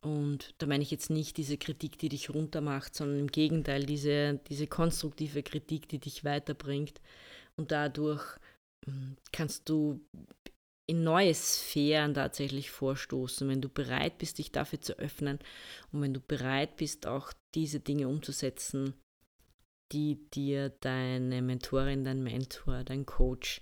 und 0.00 0.54
da 0.58 0.66
meine 0.66 0.82
ich 0.82 0.90
jetzt 0.90 1.10
nicht 1.10 1.36
diese 1.36 1.58
Kritik, 1.58 1.98
die 1.98 2.08
dich 2.08 2.30
runtermacht, 2.30 2.94
sondern 2.94 3.18
im 3.18 3.26
Gegenteil 3.28 3.84
diese, 3.84 4.40
diese 4.48 4.66
konstruktive 4.66 5.42
Kritik, 5.42 5.88
die 5.88 5.98
dich 5.98 6.24
weiterbringt. 6.24 7.00
Und 7.56 7.72
dadurch 7.72 8.22
hm, 8.84 9.16
kannst 9.32 9.68
du 9.68 10.00
in 10.88 11.04
neue 11.04 11.34
Sphären 11.34 12.14
tatsächlich 12.14 12.70
vorstoßen, 12.70 13.46
wenn 13.48 13.60
du 13.60 13.68
bereit 13.68 14.18
bist, 14.18 14.38
dich 14.38 14.52
dafür 14.52 14.80
zu 14.80 14.98
öffnen 14.98 15.38
und 15.92 16.00
wenn 16.00 16.14
du 16.14 16.20
bereit 16.20 16.76
bist, 16.76 17.06
auch 17.06 17.32
diese 17.54 17.78
Dinge 17.78 18.08
umzusetzen, 18.08 18.94
die 19.92 20.30
dir 20.30 20.70
deine 20.70 21.42
Mentorin, 21.42 22.04
dein 22.04 22.22
Mentor, 22.22 22.84
dein 22.84 23.04
Coach 23.04 23.60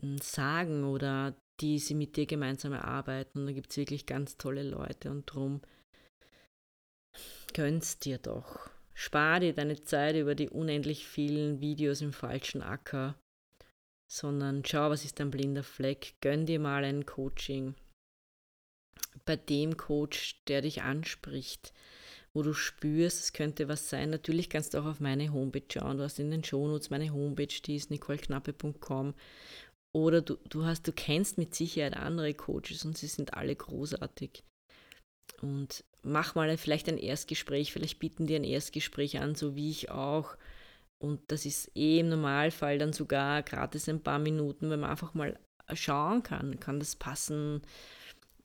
hm, 0.00 0.18
sagen 0.18 0.84
oder 0.84 1.34
die 1.60 1.78
sie 1.78 1.94
mit 1.94 2.16
dir 2.16 2.26
gemeinsam 2.26 2.72
erarbeiten. 2.72 3.40
Und 3.40 3.46
da 3.46 3.52
gibt 3.52 3.70
es 3.70 3.76
wirklich 3.78 4.06
ganz 4.06 4.36
tolle 4.36 4.62
Leute 4.62 5.10
und 5.10 5.26
drum 5.26 5.62
gönnst 7.54 8.04
dir 8.04 8.18
doch. 8.18 8.70
Spar 8.94 9.40
dir 9.40 9.54
deine 9.54 9.82
Zeit 9.82 10.16
über 10.16 10.34
die 10.34 10.50
unendlich 10.50 11.06
vielen 11.06 11.60
Videos 11.60 12.00
im 12.00 12.12
falschen 12.12 12.62
Acker 12.62 13.14
sondern 14.08 14.64
schau, 14.64 14.90
was 14.90 15.04
ist 15.04 15.20
dein 15.20 15.30
blinder 15.30 15.62
Fleck, 15.62 16.14
gönn 16.20 16.46
dir 16.46 16.58
mal 16.58 16.82
ein 16.82 17.06
Coaching 17.06 17.74
bei 19.24 19.36
dem 19.36 19.76
Coach, 19.76 20.42
der 20.48 20.62
dich 20.62 20.82
anspricht, 20.82 21.72
wo 22.32 22.42
du 22.42 22.54
spürst, 22.54 23.20
es 23.20 23.32
könnte 23.32 23.68
was 23.68 23.90
sein. 23.90 24.10
Natürlich 24.10 24.48
kannst 24.48 24.74
du 24.74 24.78
auch 24.78 24.86
auf 24.86 25.00
meine 25.00 25.32
Homepage 25.32 25.66
schauen. 25.70 25.98
Du 25.98 26.04
hast 26.04 26.18
in 26.18 26.30
den 26.30 26.44
Shownotes 26.44 26.90
meine 26.90 27.12
Homepage, 27.12 27.46
die 27.46 27.76
ist 27.76 27.90
nicoleknappe.com. 27.90 29.14
Oder 29.92 30.22
du, 30.22 30.36
du, 30.48 30.64
hast, 30.64 30.86
du 30.86 30.92
kennst 30.92 31.38
mit 31.38 31.54
Sicherheit 31.54 31.96
andere 31.96 32.34
Coaches 32.34 32.84
und 32.84 32.96
sie 32.96 33.06
sind 33.06 33.34
alle 33.34 33.54
großartig. 33.54 34.44
Und 35.40 35.84
mach 36.02 36.34
mal 36.34 36.56
vielleicht 36.56 36.88
ein 36.88 36.98
Erstgespräch, 36.98 37.72
vielleicht 37.72 37.98
bieten 37.98 38.26
dir 38.26 38.36
ein 38.36 38.44
Erstgespräch 38.44 39.18
an, 39.18 39.34
so 39.34 39.56
wie 39.56 39.70
ich 39.70 39.90
auch. 39.90 40.36
Und 41.00 41.20
das 41.30 41.46
ist 41.46 41.70
eh 41.76 42.00
im 42.00 42.08
Normalfall 42.08 42.78
dann 42.78 42.92
sogar 42.92 43.42
gratis 43.42 43.88
ein 43.88 44.02
paar 44.02 44.18
Minuten, 44.18 44.70
wenn 44.70 44.80
man 44.80 44.90
einfach 44.90 45.14
mal 45.14 45.38
schauen 45.74 46.22
kann, 46.22 46.58
kann 46.58 46.80
das 46.80 46.96
passen 46.96 47.62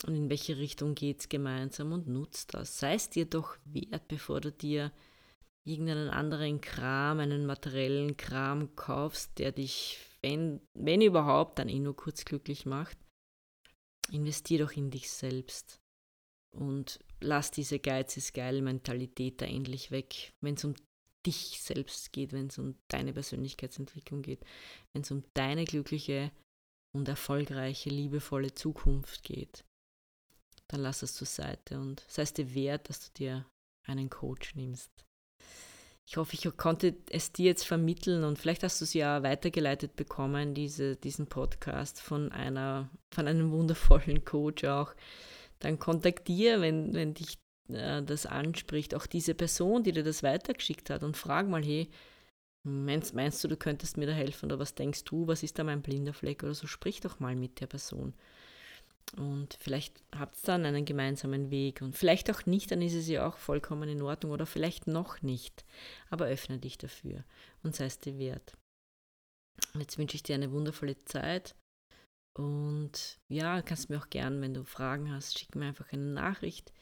und 0.05 0.15
in 0.15 0.29
welche 0.29 0.57
Richtung 0.57 0.95
geht 0.95 1.21
es 1.21 1.29
gemeinsam 1.29 1.93
und 1.93 2.07
nutzt 2.07 2.53
das. 2.53 2.79
Sei 2.79 2.95
es 2.95 3.09
dir 3.09 3.25
doch 3.25 3.57
wert, 3.65 4.07
bevor 4.07 4.41
du 4.41 4.51
dir 4.51 4.91
irgendeinen 5.65 6.09
anderen 6.09 6.59
Kram, 6.59 7.19
einen 7.19 7.45
materiellen 7.45 8.17
Kram 8.17 8.75
kaufst, 8.75 9.39
der 9.39 9.53
dich, 9.53 9.99
wenn, 10.21 10.59
wenn 10.73 11.01
überhaupt, 11.01 11.57
dann 11.57 11.69
eh 11.69 11.79
nur 11.79 11.95
kurz 11.95 12.25
glücklich 12.25 12.65
macht. 12.65 12.97
Investier 14.11 14.59
doch 14.59 14.73
in 14.73 14.91
dich 14.91 15.09
selbst 15.09 15.79
und 16.53 16.99
lass 17.21 17.51
diese 17.51 17.79
Geiz 17.79 18.17
ist 18.17 18.33
geil 18.33 18.61
Mentalität 18.61 19.41
da 19.41 19.45
endlich 19.45 19.91
weg, 19.91 20.33
wenn 20.41 20.55
es 20.55 20.65
um 20.65 20.75
dich 21.25 21.61
selbst 21.61 22.11
geht, 22.13 22.33
wenn 22.33 22.47
es 22.47 22.57
um 22.57 22.75
deine 22.87 23.13
Persönlichkeitsentwicklung 23.13 24.21
geht, 24.21 24.41
wenn 24.93 25.03
es 25.03 25.11
um 25.11 25.23
deine 25.33 25.65
glückliche 25.65 26.31
und 26.95 27.07
erfolgreiche, 27.07 27.89
liebevolle 27.89 28.53
Zukunft 28.53 29.23
geht, 29.23 29.63
dann 30.67 30.81
lass 30.81 31.03
es 31.03 31.13
zur 31.13 31.27
Seite 31.27 31.79
und 31.79 32.03
sei 32.07 32.23
es 32.23 32.33
dir 32.33 32.53
wert, 32.53 32.89
dass 32.89 32.99
du 32.99 33.13
dir 33.13 33.45
einen 33.87 34.09
Coach 34.09 34.55
nimmst. 34.55 34.91
Ich 36.05 36.17
hoffe, 36.17 36.33
ich 36.33 36.57
konnte 36.57 36.97
es 37.09 37.31
dir 37.31 37.45
jetzt 37.45 37.65
vermitteln 37.65 38.23
und 38.23 38.37
vielleicht 38.37 38.63
hast 38.63 38.81
du 38.81 38.85
es 38.85 38.93
ja 38.93 39.23
weitergeleitet 39.23 39.95
bekommen, 39.95 40.53
diese, 40.53 40.95
diesen 40.97 41.27
Podcast 41.27 42.01
von 42.01 42.31
einer, 42.31 42.89
von 43.13 43.27
einem 43.27 43.51
wundervollen 43.51 44.25
Coach 44.25 44.65
auch. 44.65 44.93
Dann 45.59 45.79
kontaktiere, 45.79 46.59
wenn, 46.59 46.93
wenn 46.93 47.13
dich 47.13 47.37
äh, 47.69 48.03
das 48.03 48.25
anspricht, 48.25 48.95
auch 48.95 49.05
diese 49.05 49.35
Person, 49.35 49.83
die 49.83 49.91
dir 49.91 50.03
das 50.03 50.23
weitergeschickt 50.23 50.89
hat 50.89 51.03
und 51.03 51.17
frag 51.17 51.47
mal, 51.47 51.63
hey, 51.63 51.89
meinst, 52.63 53.13
meinst 53.15 53.43
du, 53.43 53.47
du 53.47 53.57
könntest 53.57 53.97
mir 53.97 54.07
da 54.07 54.13
helfen 54.13 54.47
oder 54.47 54.59
was 54.59 54.75
denkst 54.75 55.05
du, 55.05 55.27
was 55.27 55.43
ist 55.43 55.59
da 55.59 55.63
mein 55.63 55.81
blinder 55.81 56.13
Fleck 56.13 56.43
oder 56.43 56.53
so, 56.55 56.67
sprich 56.67 57.01
doch 57.01 57.19
mal 57.19 57.35
mit 57.35 57.61
der 57.61 57.67
Person. 57.67 58.13
Und 59.17 59.57
vielleicht 59.59 60.03
habt 60.15 60.35
ihr 60.37 60.47
dann 60.47 60.65
einen 60.65 60.85
gemeinsamen 60.85 61.51
Weg 61.51 61.81
und 61.81 61.95
vielleicht 61.95 62.31
auch 62.31 62.45
nicht, 62.45 62.71
dann 62.71 62.81
ist 62.81 62.95
es 62.95 63.07
ja 63.07 63.27
auch 63.27 63.37
vollkommen 63.37 63.89
in 63.89 64.01
Ordnung 64.01 64.31
oder 64.31 64.45
vielleicht 64.45 64.87
noch 64.87 65.21
nicht. 65.21 65.65
Aber 66.09 66.25
öffne 66.27 66.57
dich 66.59 66.77
dafür 66.77 67.23
und 67.63 67.75
sei 67.75 67.85
es 67.85 67.99
dir 67.99 68.17
wert. 68.17 68.57
Jetzt 69.77 69.97
wünsche 69.97 70.15
ich 70.15 70.23
dir 70.23 70.35
eine 70.35 70.51
wundervolle 70.51 70.97
Zeit 71.05 71.55
Und 72.37 73.19
ja, 73.29 73.61
kannst 73.61 73.89
mir 73.89 73.99
auch 73.99 74.09
gern, 74.09 74.41
wenn 74.41 74.53
du 74.53 74.63
Fragen 74.65 75.11
hast, 75.13 75.37
schick 75.39 75.55
mir 75.55 75.67
einfach 75.67 75.91
eine 75.93 76.03
Nachricht. 76.03 76.73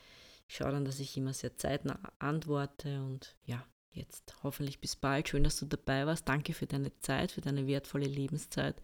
Ich 0.52 0.58
schaue 0.58 0.72
dann, 0.74 0.84
dass 0.84 1.00
ich 1.00 1.16
immer 1.16 1.32
sehr 1.32 1.56
zeitnah 1.56 1.98
antworte 2.20 3.02
und 3.04 3.38
ja, 3.46 3.66
jetzt 3.94 4.36
hoffentlich 4.44 4.82
bis 4.82 4.98
bald. 4.98 5.30
Schön, 5.30 5.46
dass 5.46 5.58
du 5.58 5.66
dabei 5.66 6.06
warst. 6.06 6.28
Danke 6.28 6.54
für 6.54 6.66
deine 6.66 6.94
Zeit, 7.00 7.32
für 7.32 7.40
deine 7.40 7.68
wertvolle 7.68 8.06
Lebenszeit. 8.06 8.76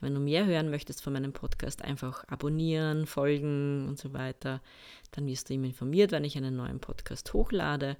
Wenn 0.00 0.14
du 0.14 0.20
mehr 0.20 0.46
hören 0.46 0.70
möchtest 0.70 1.02
von 1.02 1.12
meinem 1.12 1.32
Podcast, 1.32 1.82
einfach 1.82 2.22
abonnieren, 2.28 3.06
folgen 3.06 3.88
und 3.88 3.98
so 3.98 4.12
weiter. 4.12 4.62
Dann 5.10 5.26
wirst 5.26 5.50
du 5.50 5.54
immer 5.54 5.66
informiert, 5.66 6.12
wenn 6.12 6.22
ich 6.22 6.36
einen 6.36 6.54
neuen 6.54 6.78
Podcast 6.78 7.32
hochlade. 7.32 7.96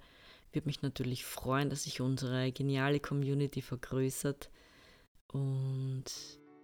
Würde 0.52 0.68
mich 0.68 0.82
natürlich 0.82 1.24
freuen, 1.24 1.70
dass 1.70 1.82
sich 1.82 2.00
unsere 2.00 2.52
geniale 2.52 3.00
Community 3.00 3.60
vergrößert. 3.60 4.50
Und 5.32 6.04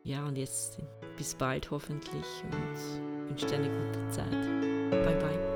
ja, 0.04 0.28
und 0.28 0.38
jetzt 0.38 0.78
bis 1.16 1.34
bald 1.34 1.72
hoffentlich 1.72 2.44
und 2.44 3.28
wünsche 3.28 3.46
dir 3.46 3.56
eine 3.56 3.68
gute 3.68 4.08
Zeit. 4.10 4.30
Bye 4.92 5.18
bye. 5.18 5.49